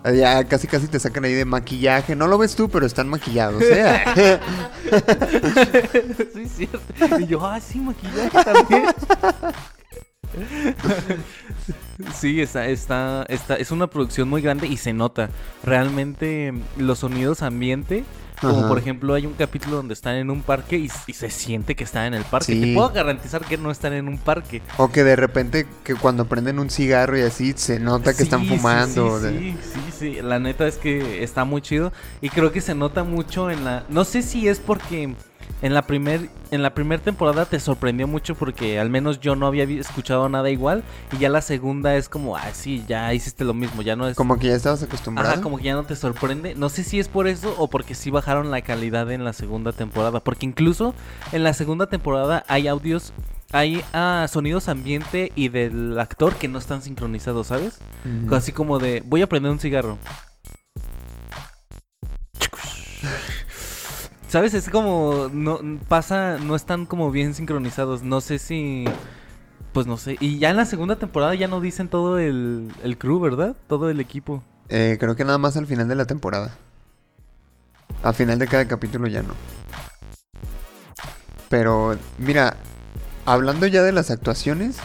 [0.02, 2.16] Ya casi casi te sacan ahí de maquillaje.
[2.16, 3.62] No lo ves tú, pero están maquillados.
[3.62, 4.00] ¿eh?
[6.34, 6.80] sí, es cierto.
[7.20, 8.84] Y yo, ah, sí, maquillaje también.
[12.14, 15.30] Sí, está, está, está, es una producción muy grande y se nota.
[15.62, 18.04] Realmente los sonidos ambiente,
[18.40, 18.68] como Ajá.
[18.68, 21.84] por ejemplo hay un capítulo donde están en un parque y, y se siente que
[21.84, 22.54] están en el parque.
[22.54, 22.60] Sí.
[22.60, 24.62] Te puedo garantizar que no están en un parque.
[24.78, 28.46] o que de repente, que cuando prenden un cigarro y así, se nota que están
[28.46, 29.20] Sí, fumando.
[29.20, 31.92] Sí, sí, sí, La neta es que está muy chido.
[32.22, 33.84] Y creo que se nota mucho en la.
[33.90, 35.14] No sé si es porque
[35.62, 39.46] en la primer, en la primera temporada te sorprendió mucho porque al menos yo no
[39.46, 40.82] había escuchado nada igual.
[41.12, 43.82] Y ya la segunda es como, ah, sí, ya hiciste lo mismo.
[43.82, 44.16] Ya no es.
[44.16, 45.30] Como que ya estabas acostumbrado.
[45.30, 46.54] Ajá, como que ya no te sorprende.
[46.54, 49.72] No sé si es por eso o porque sí bajaron la calidad en la segunda
[49.72, 50.20] temporada.
[50.20, 50.94] Porque incluso
[51.32, 53.12] en la segunda temporada hay audios,
[53.52, 57.78] hay ah, sonidos ambiente y del actor que no están sincronizados, ¿sabes?
[58.30, 59.98] Así como de, voy a prender un cigarro.
[64.30, 64.54] ¿Sabes?
[64.54, 68.04] Es como, no, pasa, no están como bien sincronizados.
[68.04, 68.84] No sé si,
[69.72, 70.18] pues no sé.
[70.20, 73.56] Y ya en la segunda temporada ya no dicen todo el, el crew, ¿verdad?
[73.66, 74.44] Todo el equipo.
[74.68, 76.54] Eh, creo que nada más al final de la temporada.
[78.04, 79.34] Al final de cada capítulo ya no.
[81.48, 82.56] Pero, mira,
[83.26, 84.76] hablando ya de las actuaciones.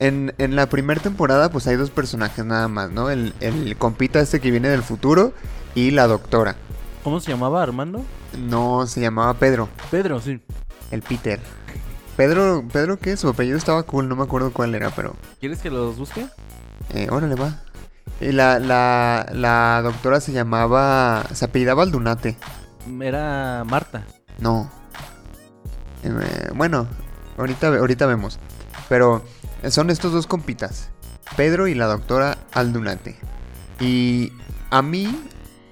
[0.00, 3.08] En, en la primera temporada, pues hay dos personajes nada más, ¿no?
[3.08, 5.32] El, el compita este que viene del futuro
[5.76, 6.56] y la doctora.
[7.04, 8.02] ¿Cómo se llamaba Armando?
[8.38, 10.40] No, se llamaba Pedro, Pedro, sí.
[10.90, 11.38] el Peter.
[12.16, 13.16] Pedro, ¿Pedro qué?
[13.16, 15.14] Su apellido estaba cool, no me acuerdo cuál era, pero...
[15.38, 16.26] ¿Quieres que los busque?
[16.94, 17.60] Eh, órale, va.
[18.20, 21.24] Y la, la, la doctora se llamaba.
[21.32, 22.36] Se apellidaba Aldunate.
[23.00, 24.06] Era Marta.
[24.38, 24.70] No.
[26.04, 26.86] Eh, bueno,
[27.36, 28.38] ahorita, ahorita vemos.
[28.88, 29.24] Pero
[29.68, 30.90] son estos dos compitas:
[31.36, 33.16] Pedro y la doctora Aldunate.
[33.80, 34.32] Y
[34.70, 35.18] a mí,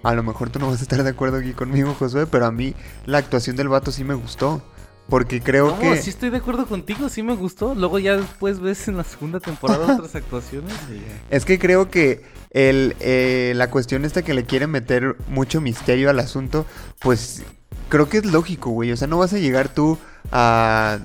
[0.03, 2.53] a lo mejor tú no vas a estar de acuerdo aquí conmigo, Josué, pero a
[2.53, 2.75] mí
[3.07, 4.63] la actuación del vato sí me gustó.
[5.09, 5.97] Porque creo No, que.
[6.01, 7.75] sí estoy de acuerdo contigo, sí me gustó.
[7.75, 10.73] Luego ya después ves en la segunda temporada otras actuaciones.
[10.91, 11.03] y.
[11.35, 16.09] Es que creo que el, eh, la cuestión esta que le quiere meter mucho misterio
[16.09, 16.67] al asunto,
[17.01, 17.43] pues
[17.89, 18.93] creo que es lógico, güey.
[18.93, 19.99] O sea, no vas a llegar tú
[20.31, 21.01] a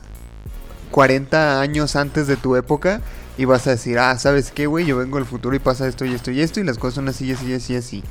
[0.92, 3.02] 40 años antes de tu época
[3.38, 4.86] y vas a decir, ah, ¿sabes qué, güey?
[4.86, 7.10] Yo vengo del futuro y pasa esto y esto y esto y las cosas son
[7.10, 8.04] así, así, así, así.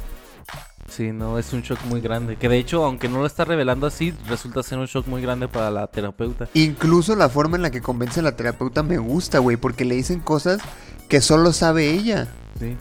[0.88, 2.36] Sí, no, es un shock muy grande.
[2.36, 5.48] Que de hecho, aunque no lo está revelando así, resulta ser un shock muy grande
[5.48, 6.48] para la terapeuta.
[6.54, 9.94] Incluso la forma en la que convence a la terapeuta me gusta, güey, porque le
[9.96, 10.60] dicen cosas
[11.08, 12.28] que solo sabe ella.
[12.58, 12.76] Sí.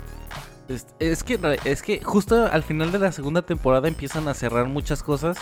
[0.68, 4.66] Es, es que, es que justo al final de la segunda temporada empiezan a cerrar
[4.68, 5.38] muchas cosas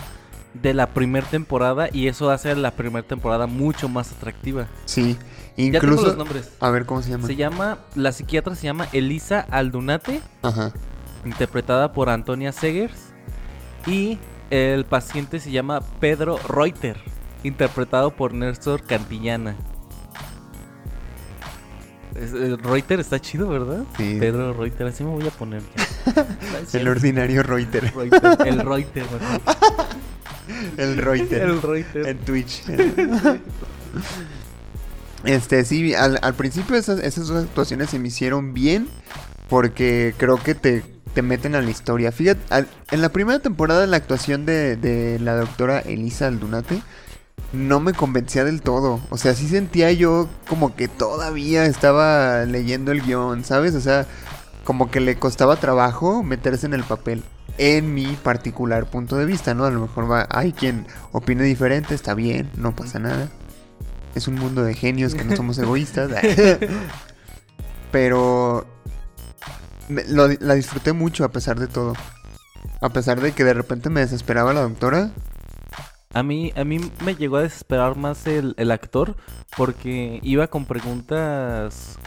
[0.54, 4.67] de la primera temporada y eso hace a la primera temporada mucho más atractiva.
[4.86, 5.17] Sí,
[5.58, 6.08] Ya tengo incluso...
[6.08, 6.49] los nombres.
[6.60, 7.28] A ver, ¿cómo se llama?
[7.28, 10.71] Se llama, la psiquiatra se llama Elisa Aldunate, Ajá.
[11.25, 13.13] Interpretada por Antonia Segers.
[13.86, 14.17] Y
[14.49, 16.97] el paciente se llama Pedro Reuter,
[17.43, 19.55] interpretado por Néstor Cantillana.
[22.15, 23.83] El Reuter está chido, ¿verdad?
[23.97, 24.17] Sí.
[24.19, 25.63] Pedro Reuter, así me voy a poner.
[26.73, 27.91] El ordinario Reuter.
[27.93, 29.41] Reuter, el Reuter, mejor.
[30.77, 31.41] El Reuter.
[31.41, 32.07] El Reuter.
[32.07, 32.63] En Twitch.
[35.23, 38.89] Este, sí, al, al principio esas, esas dos actuaciones se me hicieron bien
[39.47, 40.83] porque creo que te,
[41.13, 42.12] te meten a la historia.
[42.12, 46.82] Fíjate, en la primera temporada la actuación de, de la doctora Elisa Aldunate
[47.52, 48.99] no me convencía del todo.
[49.10, 53.76] O sea, sí sentía yo como que todavía estaba leyendo el guion, ¿sabes?
[53.76, 54.06] O sea,
[54.63, 57.23] como que le costaba trabajo meterse en el papel.
[57.60, 59.65] En mi particular punto de vista, ¿no?
[59.65, 63.30] A lo mejor va, hay quien opine diferente, está bien, no pasa nada.
[64.15, 66.10] Es un mundo de genios que no somos egoístas.
[67.91, 68.65] Pero
[69.89, 71.93] lo- la disfruté mucho a pesar de todo.
[72.82, 75.12] A pesar de que de repente me desesperaba la doctora.
[76.13, 79.15] A mí, a mí me llegó a desesperar más el, el actor
[79.58, 81.98] porque iba con preguntas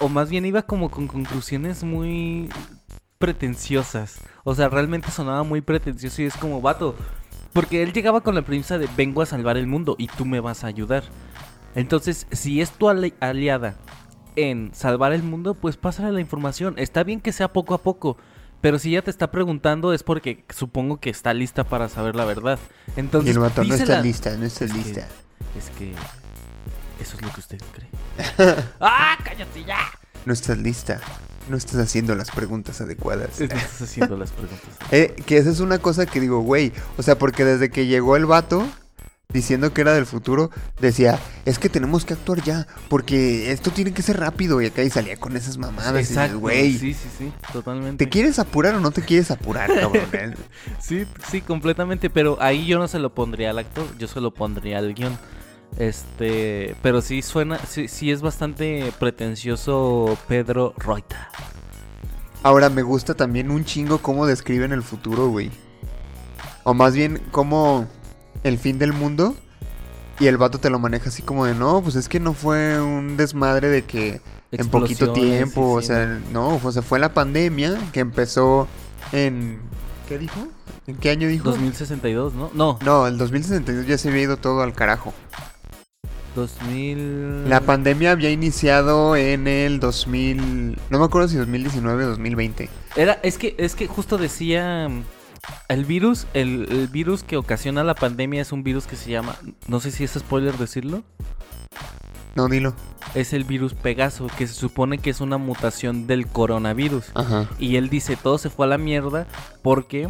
[0.00, 2.48] o más bien iba como con conclusiones muy
[3.18, 4.16] pretenciosas.
[4.44, 6.94] O sea, realmente sonaba muy pretencioso y es como, vato,
[7.52, 10.40] porque él llegaba con la premisa de vengo a salvar el mundo y tú me
[10.40, 11.04] vas a ayudar.
[11.74, 13.76] Entonces, si es tu ali- aliada
[14.36, 16.74] en salvar el mundo, pues pásale la información.
[16.78, 18.16] Está bien que sea poco a poco,
[18.60, 22.24] pero si ella te está preguntando es porque supongo que está lista para saber la
[22.24, 22.58] verdad.
[22.96, 25.08] Y Entonces, el vato no está lista, no está Es que- lista.
[25.58, 25.92] Es que
[27.00, 28.56] eso es lo que usted cree.
[28.80, 29.78] ¡Ah, cállate ya!
[30.26, 31.00] No estás lista.
[31.48, 33.40] No estás haciendo las preguntas adecuadas.
[33.40, 34.60] Estás haciendo las preguntas.
[34.92, 36.72] Eh, que esa es una cosa que digo, güey.
[36.98, 38.66] O sea, porque desde que llegó el vato
[39.32, 43.92] diciendo que era del futuro, decía, es que tenemos que actuar ya, porque esto tiene
[43.92, 44.60] que ser rápido.
[44.60, 45.94] Y acá y salía con esas mamadas.
[46.08, 46.76] Exacto, güey.
[46.76, 48.04] sí, sí, sí, totalmente.
[48.04, 50.08] ¿Te quieres apurar o no te quieres apurar, cabrón?
[50.12, 50.34] Eh,
[50.80, 54.32] Sí, sí, completamente, pero ahí yo no se lo pondría al actor, yo se lo
[54.32, 55.18] pondría al guion.
[55.78, 61.18] Este, pero sí suena, sí, sí es bastante pretencioso Pedro Reuter.
[62.42, 65.50] Ahora me gusta también un chingo cómo describen el futuro, güey.
[66.64, 67.86] O más bien, cómo
[68.44, 69.34] el fin del mundo.
[70.18, 72.78] Y el vato te lo maneja así como de, no, pues es que no fue
[72.78, 74.20] un desmadre de que
[74.52, 78.68] en poquito tiempo, o sea, no, o sea, fue la pandemia que empezó
[79.12, 79.60] en...
[80.08, 80.46] ¿Qué dijo?
[80.86, 81.44] ¿En qué año dijo?
[81.50, 82.50] 2062, ¿no?
[82.52, 85.14] No, No, el 2062 ya se había ido todo al carajo.
[86.34, 87.48] 2000...
[87.48, 90.78] La pandemia había iniciado en el 2000...
[90.90, 92.68] No me acuerdo si 2019 o 2020.
[92.96, 94.88] Era, es que, es que justo decía
[95.68, 99.36] el virus, el, el virus que ocasiona la pandemia es un virus que se llama,
[99.68, 101.02] no sé si es spoiler decirlo,
[102.34, 102.74] No, dilo.
[103.14, 107.06] es el virus Pegaso, que se supone que es una mutación del coronavirus.
[107.14, 107.48] Ajá.
[107.58, 109.26] Y él dice, todo se fue a la mierda
[109.62, 110.08] porque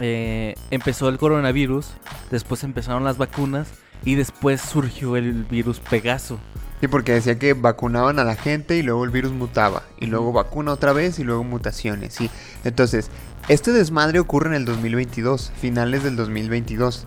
[0.00, 1.86] eh, empezó el coronavirus,
[2.30, 3.68] después empezaron las vacunas
[4.04, 6.38] y después surgió el virus Pegaso.
[6.80, 9.84] Sí, porque decía que vacunaban a la gente y luego el virus mutaba.
[9.98, 12.28] Y luego vacuna otra vez y luego mutaciones, sí.
[12.64, 13.08] Entonces,
[13.48, 17.06] este desmadre ocurre en el 2022, finales del 2022.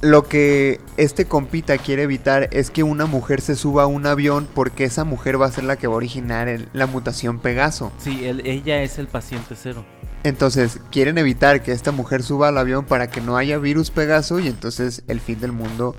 [0.00, 4.46] Lo que este compita quiere evitar es que una mujer se suba a un avión
[4.54, 7.90] porque esa mujer va a ser la que va a originar el- la mutación Pegaso.
[7.98, 9.84] Sí, él- ella es el paciente cero.
[10.22, 14.40] Entonces, quieren evitar que esta mujer suba al avión para que no haya virus Pegaso
[14.40, 15.96] y entonces el fin del mundo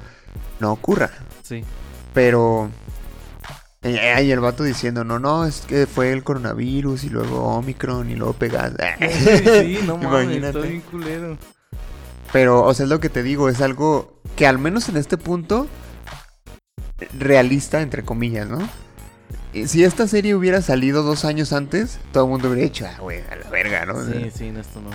[0.60, 1.10] no ocurra.
[1.44, 1.64] Sí.
[2.14, 2.70] Pero.
[3.86, 8.10] Eh, Ahí el vato diciendo, no, no, es que fue el coronavirus y luego Omicron
[8.10, 8.76] y luego Pegaso.
[9.62, 11.38] sí, no mames, estoy bien culero.
[12.34, 15.18] Pero, o sea, es lo que te digo, es algo que al menos en este
[15.18, 15.68] punto,
[17.18, 18.68] realista, entre comillas, ¿no?
[19.54, 23.00] Y Si esta serie hubiera salido dos años antes, todo el mundo hubiera dicho, ah,
[23.00, 24.04] güey, a la verga, ¿no?
[24.04, 24.90] Sí, sí, en esto no.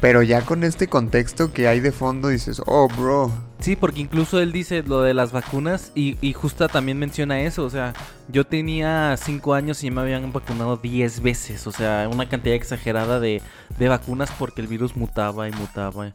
[0.00, 3.32] Pero ya con este contexto que hay de fondo, dices, oh, bro.
[3.64, 7.64] Sí, porque incluso él dice lo de las vacunas y, y justa también menciona eso.
[7.64, 7.94] O sea,
[8.28, 11.66] yo tenía 5 años y me habían vacunado 10 veces.
[11.66, 13.40] O sea, una cantidad exagerada de,
[13.78, 16.12] de vacunas porque el virus mutaba y mutaba.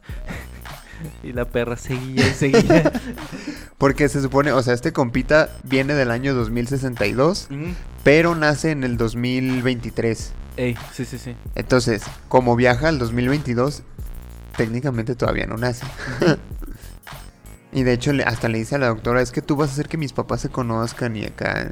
[1.24, 2.92] y la perra seguía y seguía.
[3.78, 7.74] Porque se supone, o sea, este compita viene del año 2062, Ujú.
[8.04, 10.32] pero nace en el 2023.
[10.56, 11.34] Ey, sí, sí, sí.
[11.56, 13.82] Entonces, como viaja al 2022,
[14.56, 15.84] técnicamente todavía no nace.
[17.72, 19.88] y de hecho, hasta le dice a la doctora, es que tú vas a hacer
[19.88, 21.68] que mis papás se conozcan y acá.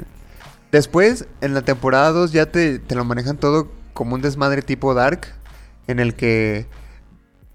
[0.70, 4.94] Después, en la temporada 2 ya te, te lo manejan todo como un desmadre tipo
[4.94, 5.26] Dark,
[5.86, 6.66] en el que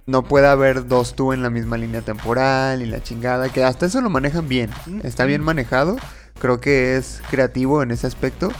[0.06, 3.86] no puede haber dos tú en la misma línea temporal y la chingada, que hasta
[3.86, 4.69] eso lo manejan bien.
[5.03, 5.95] Está bien manejado,
[6.39, 8.51] creo que es creativo en ese aspecto.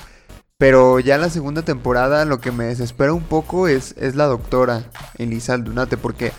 [0.58, 4.84] Pero ya la segunda temporada lo que me desespera un poco es, es la doctora
[5.18, 6.32] Elisa Aldunate, porque...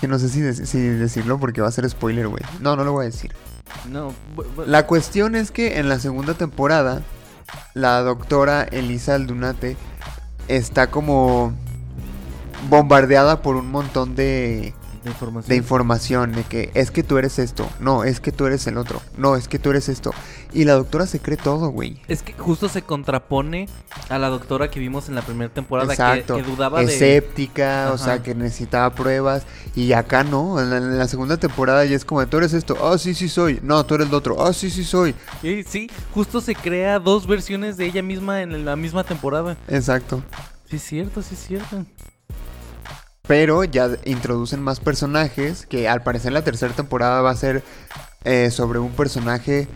[0.00, 2.42] Que no sé si, dec- si decirlo porque va a ser spoiler, güey.
[2.60, 3.32] No, no lo voy a decir.
[3.90, 4.12] No,
[4.66, 7.02] La cuestión es que en la segunda temporada,
[7.74, 9.76] la doctora Elisa Aldunate
[10.48, 11.52] está como
[12.68, 14.74] bombardeada por un montón de,
[15.06, 15.48] de información.
[15.48, 18.76] de información, de que es que tú eres esto, no, es que tú eres el
[18.76, 20.12] otro, no, es que tú eres esto.
[20.52, 22.00] Y la doctora se cree todo, güey.
[22.08, 23.68] Es que justo se contrapone
[24.08, 26.36] a la doctora que vimos en la primera temporada que- Exacto.
[26.36, 26.86] que, dudaba de...
[26.86, 28.04] Escéptica, o Ajá.
[28.04, 29.44] sea, que necesitaba pruebas.
[29.74, 32.76] Y acá no, en la, en la segunda temporada ya es como, tú eres esto,
[32.82, 33.60] ah, sí, sí soy.
[33.62, 35.14] No, tú eres el otro, ah, sí, sí soy.
[35.42, 39.56] Y sí, justo se crea dos versiones de ella misma en la misma temporada.
[39.68, 40.22] Exacto.
[40.70, 41.84] Sí, es cierto, sí, es cierto.
[43.26, 47.62] Pero ya introducen más personajes, que al parecer la tercera temporada va a ser
[48.24, 49.68] eh, sobre un personaje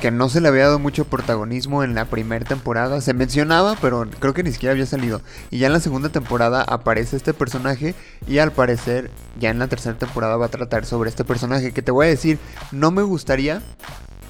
[0.00, 3.00] que no se le había dado mucho protagonismo en la primera temporada.
[3.00, 5.22] Se mencionaba, pero creo que ni siquiera había salido.
[5.50, 7.94] Y ya en la segunda temporada aparece este personaje
[8.26, 11.72] y al parecer ya en la tercera temporada va a tratar sobre este personaje.
[11.72, 12.38] Que te voy a decir,
[12.72, 13.62] no me gustaría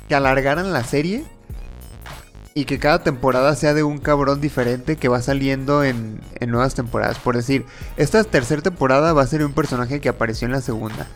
[0.09, 1.25] que alargaran la serie
[2.57, 6.75] y que cada temporada sea de un cabrón diferente que va saliendo en, en nuevas
[6.75, 7.19] temporadas.
[7.19, 7.67] Por decir,
[7.99, 11.07] esta tercera temporada va a ser un personaje que apareció en la segunda.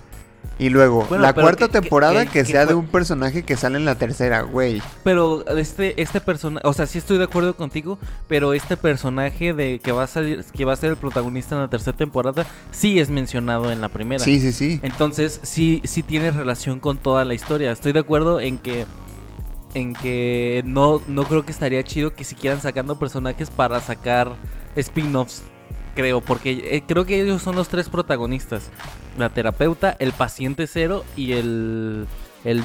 [0.59, 3.57] Y luego, Bueno, la cuarta que- temporada que- que, que sea de un personaje que
[3.57, 4.83] sale en la tercera, güey.
[5.03, 7.99] Pero este, este personaje, o sea, sí estoy de acuerdo contigo,
[8.29, 11.63] pero este personaje de que va a salir, que va a ser el protagonista en
[11.63, 14.23] la tercera temporada, sí es mencionado en la primera.
[14.23, 14.79] Sí, sí, sí.
[14.83, 17.73] Entonces, sí, sí tiene relación con toda la historia.
[17.73, 18.85] Estoy de acuerdo en que.
[19.75, 24.33] En que no, no creo que estaría chido que siguieran sacando personajes para sacar
[24.77, 25.43] spin-offs.
[25.95, 28.71] Creo, porque eh, creo que ellos son los tres protagonistas:
[29.19, 32.07] la terapeuta, el paciente cero y el,
[32.45, 32.63] el,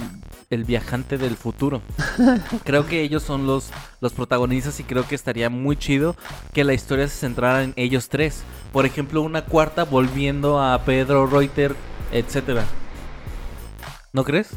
[0.49, 1.81] el viajante del futuro.
[2.63, 6.15] creo que ellos son los, los protagonistas y creo que estaría muy chido
[6.53, 8.43] que la historia se centrara en ellos tres.
[8.71, 11.75] Por ejemplo, una cuarta volviendo a Pedro Reuter,
[12.11, 12.65] etcétera.
[14.13, 14.49] ¿No crees?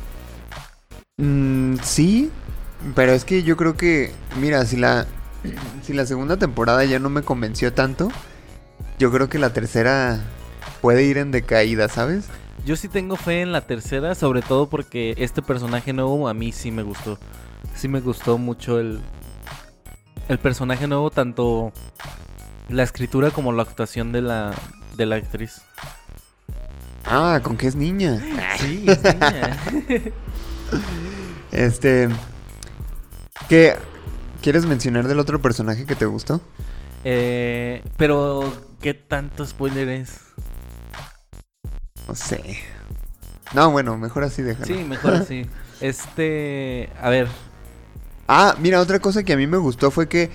[1.19, 2.31] Mm, sí,
[2.95, 5.07] pero es que yo creo que, mira, si la,
[5.83, 8.09] si la segunda temporada ya no me convenció tanto,
[9.01, 10.21] yo creo que la tercera
[10.81, 12.29] puede ir en decaída, ¿sabes?
[12.65, 16.53] Yo sí tengo fe en la tercera, sobre todo porque este personaje nuevo a mí
[16.53, 17.19] sí me gustó.
[17.75, 19.01] Sí me gustó mucho el,
[20.29, 21.73] el personaje nuevo, tanto
[22.69, 24.55] la escritura como la actuación de la,
[24.97, 25.63] de la actriz.
[27.05, 28.23] Ah, con que es niña.
[28.59, 29.59] Sí, es niña.
[31.53, 32.09] Este,
[33.49, 33.77] ¿qué
[34.43, 36.41] quieres mencionar del otro personaje que te gustó?
[37.05, 40.21] Eh, pero, ¿qué tanto spoiler es?
[42.07, 42.59] No sé.
[43.55, 44.67] No, bueno, mejor así déjalo.
[44.67, 45.47] Sí, mejor así.
[45.81, 47.29] Este, a ver,
[48.27, 50.29] Ah, mira, otra cosa que a mí me gustó fue que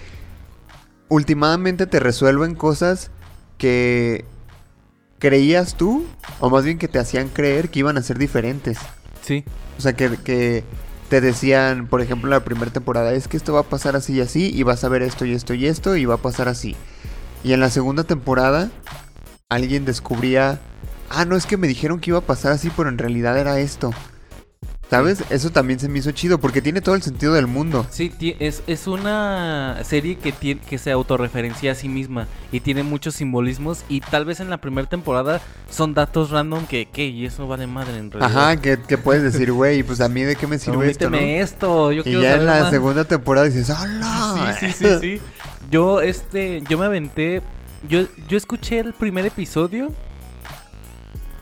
[1.10, 3.12] últimamente te resuelven cosas
[3.58, 4.24] que
[5.20, 6.06] creías tú,
[6.40, 8.78] o más bien que te hacían creer que iban a ser diferentes.
[9.22, 9.44] sí.
[9.78, 10.64] O sea, que, que
[11.14, 14.22] te decían, por ejemplo, la primera temporada, es que esto va a pasar así y
[14.22, 16.76] así, y vas a ver esto y esto y esto, y va a pasar así.
[17.44, 18.72] Y en la segunda temporada,
[19.48, 20.60] alguien descubría,
[21.12, 23.60] ah, no, es que me dijeron que iba a pasar así, pero en realidad era
[23.60, 23.94] esto.
[24.90, 25.24] ¿Sabes?
[25.32, 27.88] Eso también se me hizo chido, porque tiene todo el sentido del mundo.
[27.90, 32.84] Sí, es, es una serie que, tiene, que se autorreferencia a sí misma y tiene
[32.84, 37.08] muchos simbolismos y tal vez en la primera temporada son datos random que, ¿qué?
[37.08, 38.40] Y eso vale madre en realidad.
[38.40, 41.18] Ajá, que, que puedes decir, güey, pues a mí de qué me sirve esto, ¿no?
[41.18, 42.70] Omíteme esto, yo Y ya en la más.
[42.70, 44.56] segunda temporada dices, ¡Hola!
[44.60, 45.22] Sí, sí, sí, sí.
[45.72, 47.42] Yo, este, yo me aventé,
[47.90, 49.92] yo, yo escuché el primer episodio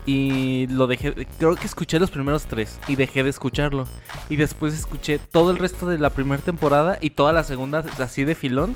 [0.04, 3.86] y lo dejé, creo que escuché los primeros tres y dejé de escucharlo.
[4.28, 8.24] Y después escuché todo el resto de la primera temporada y toda la segunda así
[8.24, 8.74] de filón.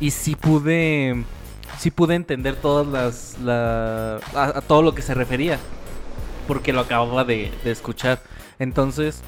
[0.00, 1.24] Y sí pude,
[1.78, 5.58] sí pude entender todas las, la, a, todo lo que se refería.
[6.46, 8.20] Porque lo acababa de escuchar.
[8.58, 9.22] Entonces,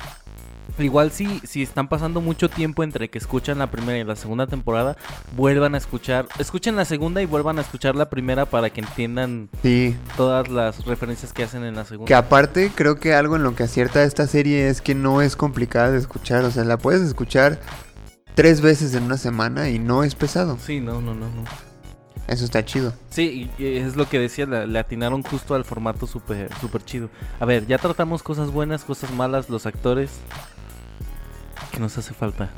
[0.78, 4.46] Igual si, si están pasando mucho tiempo entre que escuchan la primera y la segunda
[4.46, 4.96] temporada,
[5.34, 9.48] vuelvan a escuchar, escuchen la segunda y vuelvan a escuchar la primera para que entiendan
[9.62, 12.06] Sí, todas las referencias que hacen en la segunda.
[12.08, 15.34] Que aparte creo que algo en lo que acierta esta serie es que no es
[15.34, 17.58] complicada de escuchar, o sea, la puedes escuchar
[18.34, 20.58] tres veces en una semana y no es pesado.
[20.60, 21.44] Sí, no, no, no, no.
[22.28, 22.92] Eso está chido.
[23.08, 27.08] Sí, es lo que decía, le, le atinaron justo al formato súper super chido.
[27.40, 30.10] A ver, ya tratamos cosas buenas, cosas malas, los actores.
[31.76, 32.48] ¿Qué nos hace falta?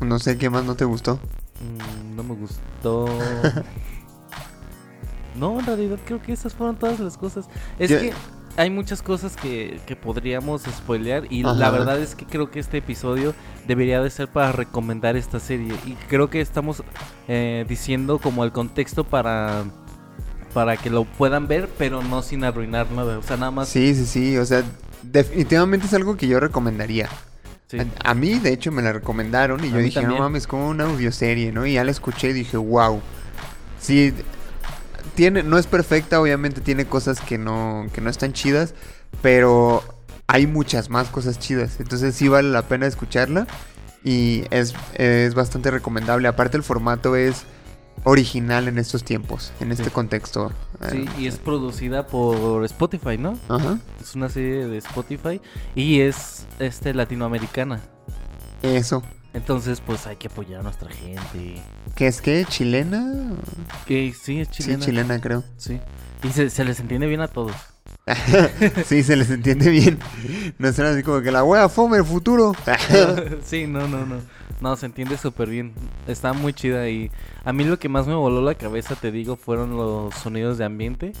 [0.00, 1.18] No sé qué más no te gustó.
[1.60, 3.06] Mm, no me gustó.
[5.34, 7.46] no, en realidad creo que esas fueron todas las cosas.
[7.80, 8.12] Es Yo- que
[8.56, 11.54] hay muchas cosas que, que podríamos spoilear y Ajá.
[11.54, 13.34] la verdad es que creo que este episodio
[13.66, 15.74] debería de ser para recomendar esta serie.
[15.86, 16.84] Y creo que estamos
[17.26, 19.64] eh, diciendo como el contexto para,
[20.52, 23.18] para que lo puedan ver, pero no sin arruinar nada.
[23.18, 23.68] O sea, nada más...
[23.68, 24.38] Sí, sí, sí.
[24.38, 24.62] O sea,
[25.12, 27.08] definitivamente es algo que yo recomendaría.
[27.68, 27.92] sí.
[28.04, 30.18] A, a mí, de hecho, me la recomendaron y A yo dije, también.
[30.18, 31.66] no mames, como una audioserie, ¿no?
[31.66, 33.02] Y ya la escuché y dije, wow.
[33.78, 34.14] Sí,
[35.14, 38.74] tiene, no es perfecta, obviamente tiene cosas que no, que no están chidas,
[39.20, 39.82] pero
[40.26, 41.80] hay muchas más cosas chidas.
[41.80, 43.46] Entonces sí vale la pena escucharla
[44.02, 46.28] y es, es bastante recomendable.
[46.28, 47.44] Aparte el formato es
[48.02, 49.90] original en estos tiempos, en este Sí.
[49.90, 50.52] contexto.
[50.90, 53.38] Sí, Eh, y es producida por Spotify, ¿no?
[53.48, 53.78] Ajá.
[54.00, 55.40] Es una serie de Spotify
[55.74, 57.80] y es este latinoamericana.
[58.62, 59.02] Eso.
[59.32, 61.60] Entonces, pues hay que apoyar a nuestra gente.
[61.96, 62.44] ¿Qué es que?
[62.44, 63.32] ¿Chilena?
[63.86, 64.78] Que sí, es chilena.
[64.78, 65.42] Sí, chilena creo.
[65.56, 65.80] Sí.
[66.22, 67.54] Y se, se les entiende bien a todos.
[68.86, 69.98] sí, se les entiende bien.
[70.58, 72.52] No están así como que la wea fome el futuro.
[73.44, 74.16] sí, no, no, no.
[74.60, 75.74] No, se entiende súper bien.
[76.06, 77.10] Está muy chida y
[77.44, 80.64] a mí lo que más me voló la cabeza, te digo, fueron los sonidos de
[80.64, 81.12] ambiente.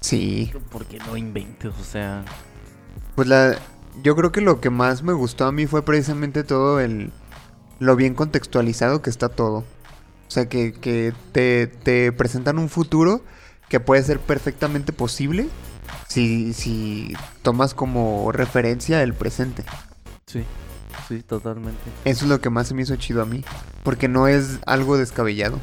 [0.00, 2.24] sí, Porque no inventes, o sea...
[3.14, 3.58] pues la
[4.02, 7.12] yo creo que lo que más me gustó a mí fue precisamente todo el
[7.78, 9.58] lo bien contextualizado que está todo.
[9.58, 13.22] O sea, que, que te, te presentan un futuro
[13.68, 15.48] que puede ser perfectamente posible
[16.08, 19.64] si, si tomas como referencia el presente.
[20.26, 20.44] Sí,
[21.10, 21.78] sí, totalmente.
[22.06, 23.44] Eso es lo que más se me hizo chido a mí.
[23.82, 25.58] Porque no es algo descabellado.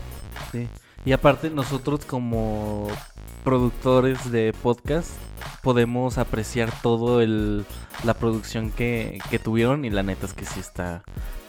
[0.51, 0.67] Sí.
[1.05, 2.87] Y aparte nosotros como
[3.43, 5.09] productores de podcast
[5.63, 7.65] podemos apreciar todo el
[8.03, 11.03] la producción que, que tuvieron y la neta es que sí está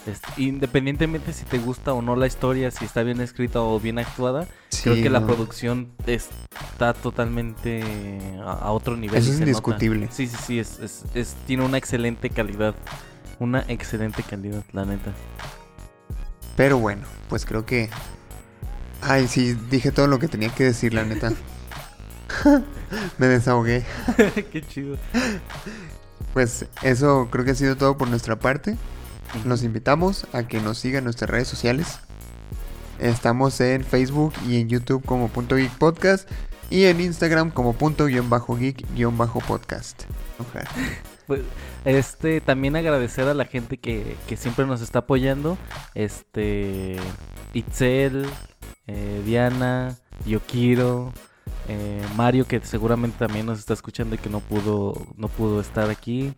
[0.06, 3.98] es- independientemente si te gusta o no la historia, si está bien escrita o bien
[3.98, 4.46] actuada,
[4.82, 7.82] creo que la producción está totalmente
[8.44, 9.18] a, a otro nivel.
[9.18, 9.50] Eso es nota.
[9.50, 10.08] indiscutible.
[10.12, 12.74] Sí, sí, sí, es, es- es- tiene una excelente calidad.
[13.38, 15.12] Una excelente calidad, la neta.
[16.56, 17.88] Pero bueno, pues creo que.
[19.00, 21.32] Ay, sí, dije todo lo que tenía que decir, la neta.
[23.18, 23.84] Me desahogué.
[24.52, 24.96] Qué chido.
[26.34, 28.76] Pues eso creo que ha sido todo por nuestra parte.
[29.44, 32.00] Los invitamos a que nos sigan en nuestras redes sociales.
[32.98, 36.28] Estamos en Facebook y en YouTube como punto geek podcast
[36.70, 40.02] y en Instagram como punto guion bajo geek guion bajo podcast.
[40.38, 40.68] Ojalá.
[41.28, 41.42] Pues,
[41.84, 45.58] este, también agradecer a la gente que, que siempre nos está apoyando.
[45.94, 46.96] Este,
[47.52, 48.26] Itzel,
[48.86, 51.12] eh, Diana, Yokiro,
[51.68, 55.90] eh, Mario, que seguramente también nos está escuchando y que no pudo, no pudo estar
[55.90, 56.34] aquí.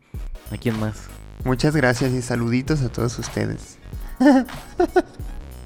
[0.50, 1.04] ¿A quién más?
[1.44, 3.78] Muchas gracias y saluditos a todos ustedes.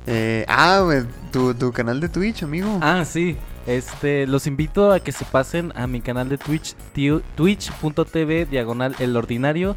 [0.06, 2.78] Eh, ah, pues, tu, tu canal de Twitch, amigo.
[2.82, 3.38] Ah, sí.
[3.66, 6.74] Este, los invito a que se pasen a mi canal de Twitch,
[7.36, 9.74] twitch.tv diagonal el ordinario.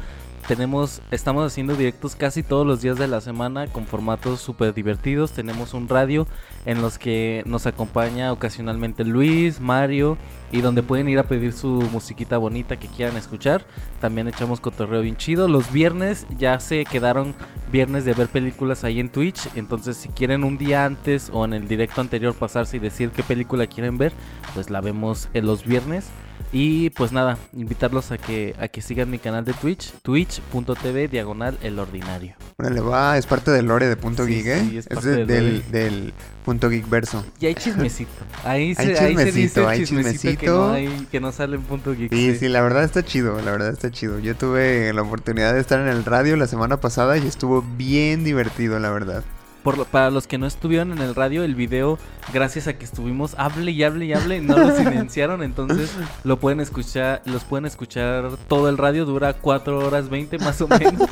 [0.48, 5.32] Tenemos, estamos haciendo directos casi todos los días de la semana con formatos súper divertidos.
[5.32, 6.26] Tenemos un radio
[6.64, 10.16] en los que nos acompaña ocasionalmente Luis, Mario
[10.50, 13.66] y donde pueden ir a pedir su musiquita bonita que quieran escuchar.
[14.00, 15.48] También echamos cotorreo bien chido.
[15.48, 17.34] Los viernes ya se quedaron
[17.70, 19.50] viernes de ver películas ahí en Twitch.
[19.54, 23.22] Entonces, si quieren un día antes o en el directo anterior pasarse y decir qué
[23.22, 24.14] película quieren ver,
[24.54, 26.08] pues la vemos en los viernes.
[26.50, 31.58] Y pues nada, invitarlos a que, a que sigan mi canal de Twitch, twitch.tv diagonal
[31.62, 32.34] el ordinario.
[32.56, 34.60] Órale, va, es parte del lore de Punto Sí, Geek, ¿eh?
[34.70, 36.14] sí, es es parte de- del del, del
[36.46, 37.22] Punto Geek verso.
[37.38, 38.10] Y hay chismecito.
[38.44, 40.66] Ahí se, Hay ahí se dice chismecito, hay chismecito, que chismecito.
[40.68, 42.10] no, hay, que no sale en punto geek.
[42.10, 42.38] Sí, sí.
[42.38, 44.18] sí, la verdad está chido, la verdad está chido.
[44.18, 48.24] Yo tuve la oportunidad de estar en el radio la semana pasada y estuvo bien
[48.24, 49.22] divertido, la verdad.
[49.62, 51.98] Por para los que no estuvieron en el radio, el video,
[52.32, 55.90] gracias a que estuvimos hable y hable y hable, no lo silenciaron, entonces
[56.24, 60.68] lo pueden escuchar, los pueden escuchar todo el radio, dura 4 horas 20 más o
[60.68, 61.08] menos.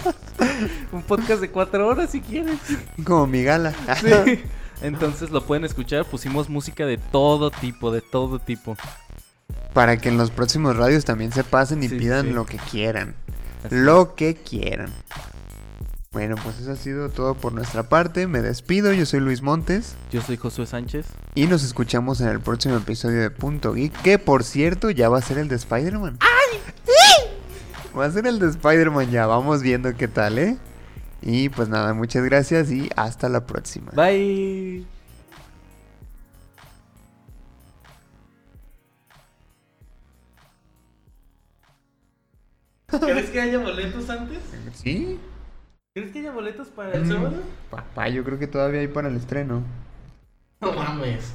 [0.92, 2.58] Un podcast de 4 horas si quieres.
[3.04, 3.74] Como mi gala.
[4.00, 4.42] Sí.
[4.80, 8.76] Entonces lo pueden escuchar, pusimos música de todo tipo, de todo tipo.
[9.72, 12.32] Para que en los próximos radios también se pasen y Sí, pidan sí.
[12.32, 13.14] lo que quieran.
[13.64, 14.90] Así Lo que quieran.
[16.16, 18.26] Bueno, pues eso ha sido todo por nuestra parte.
[18.26, 19.96] Me despido, yo soy Luis Montes.
[20.10, 21.04] Yo soy Josué Sánchez.
[21.34, 23.92] Y nos escuchamos en el próximo episodio de Punto Geek.
[24.00, 26.16] Que por cierto, ya va a ser el de Spider-Man.
[26.20, 26.58] ¡Ay!
[27.94, 29.26] Va a ser el de Spider-Man ya.
[29.26, 30.56] Vamos viendo qué tal, ¿eh?
[31.20, 33.92] Y pues nada, muchas gracias y hasta la próxima.
[33.92, 34.86] Bye.
[42.86, 44.38] ¿Crees que haya boletos antes?
[44.72, 45.18] ¿Sí?
[45.96, 47.36] ¿Crees que haya boletos para el sábado?
[47.70, 49.62] Papá, yo creo que todavía hay para el estreno.
[50.60, 51.32] No mames.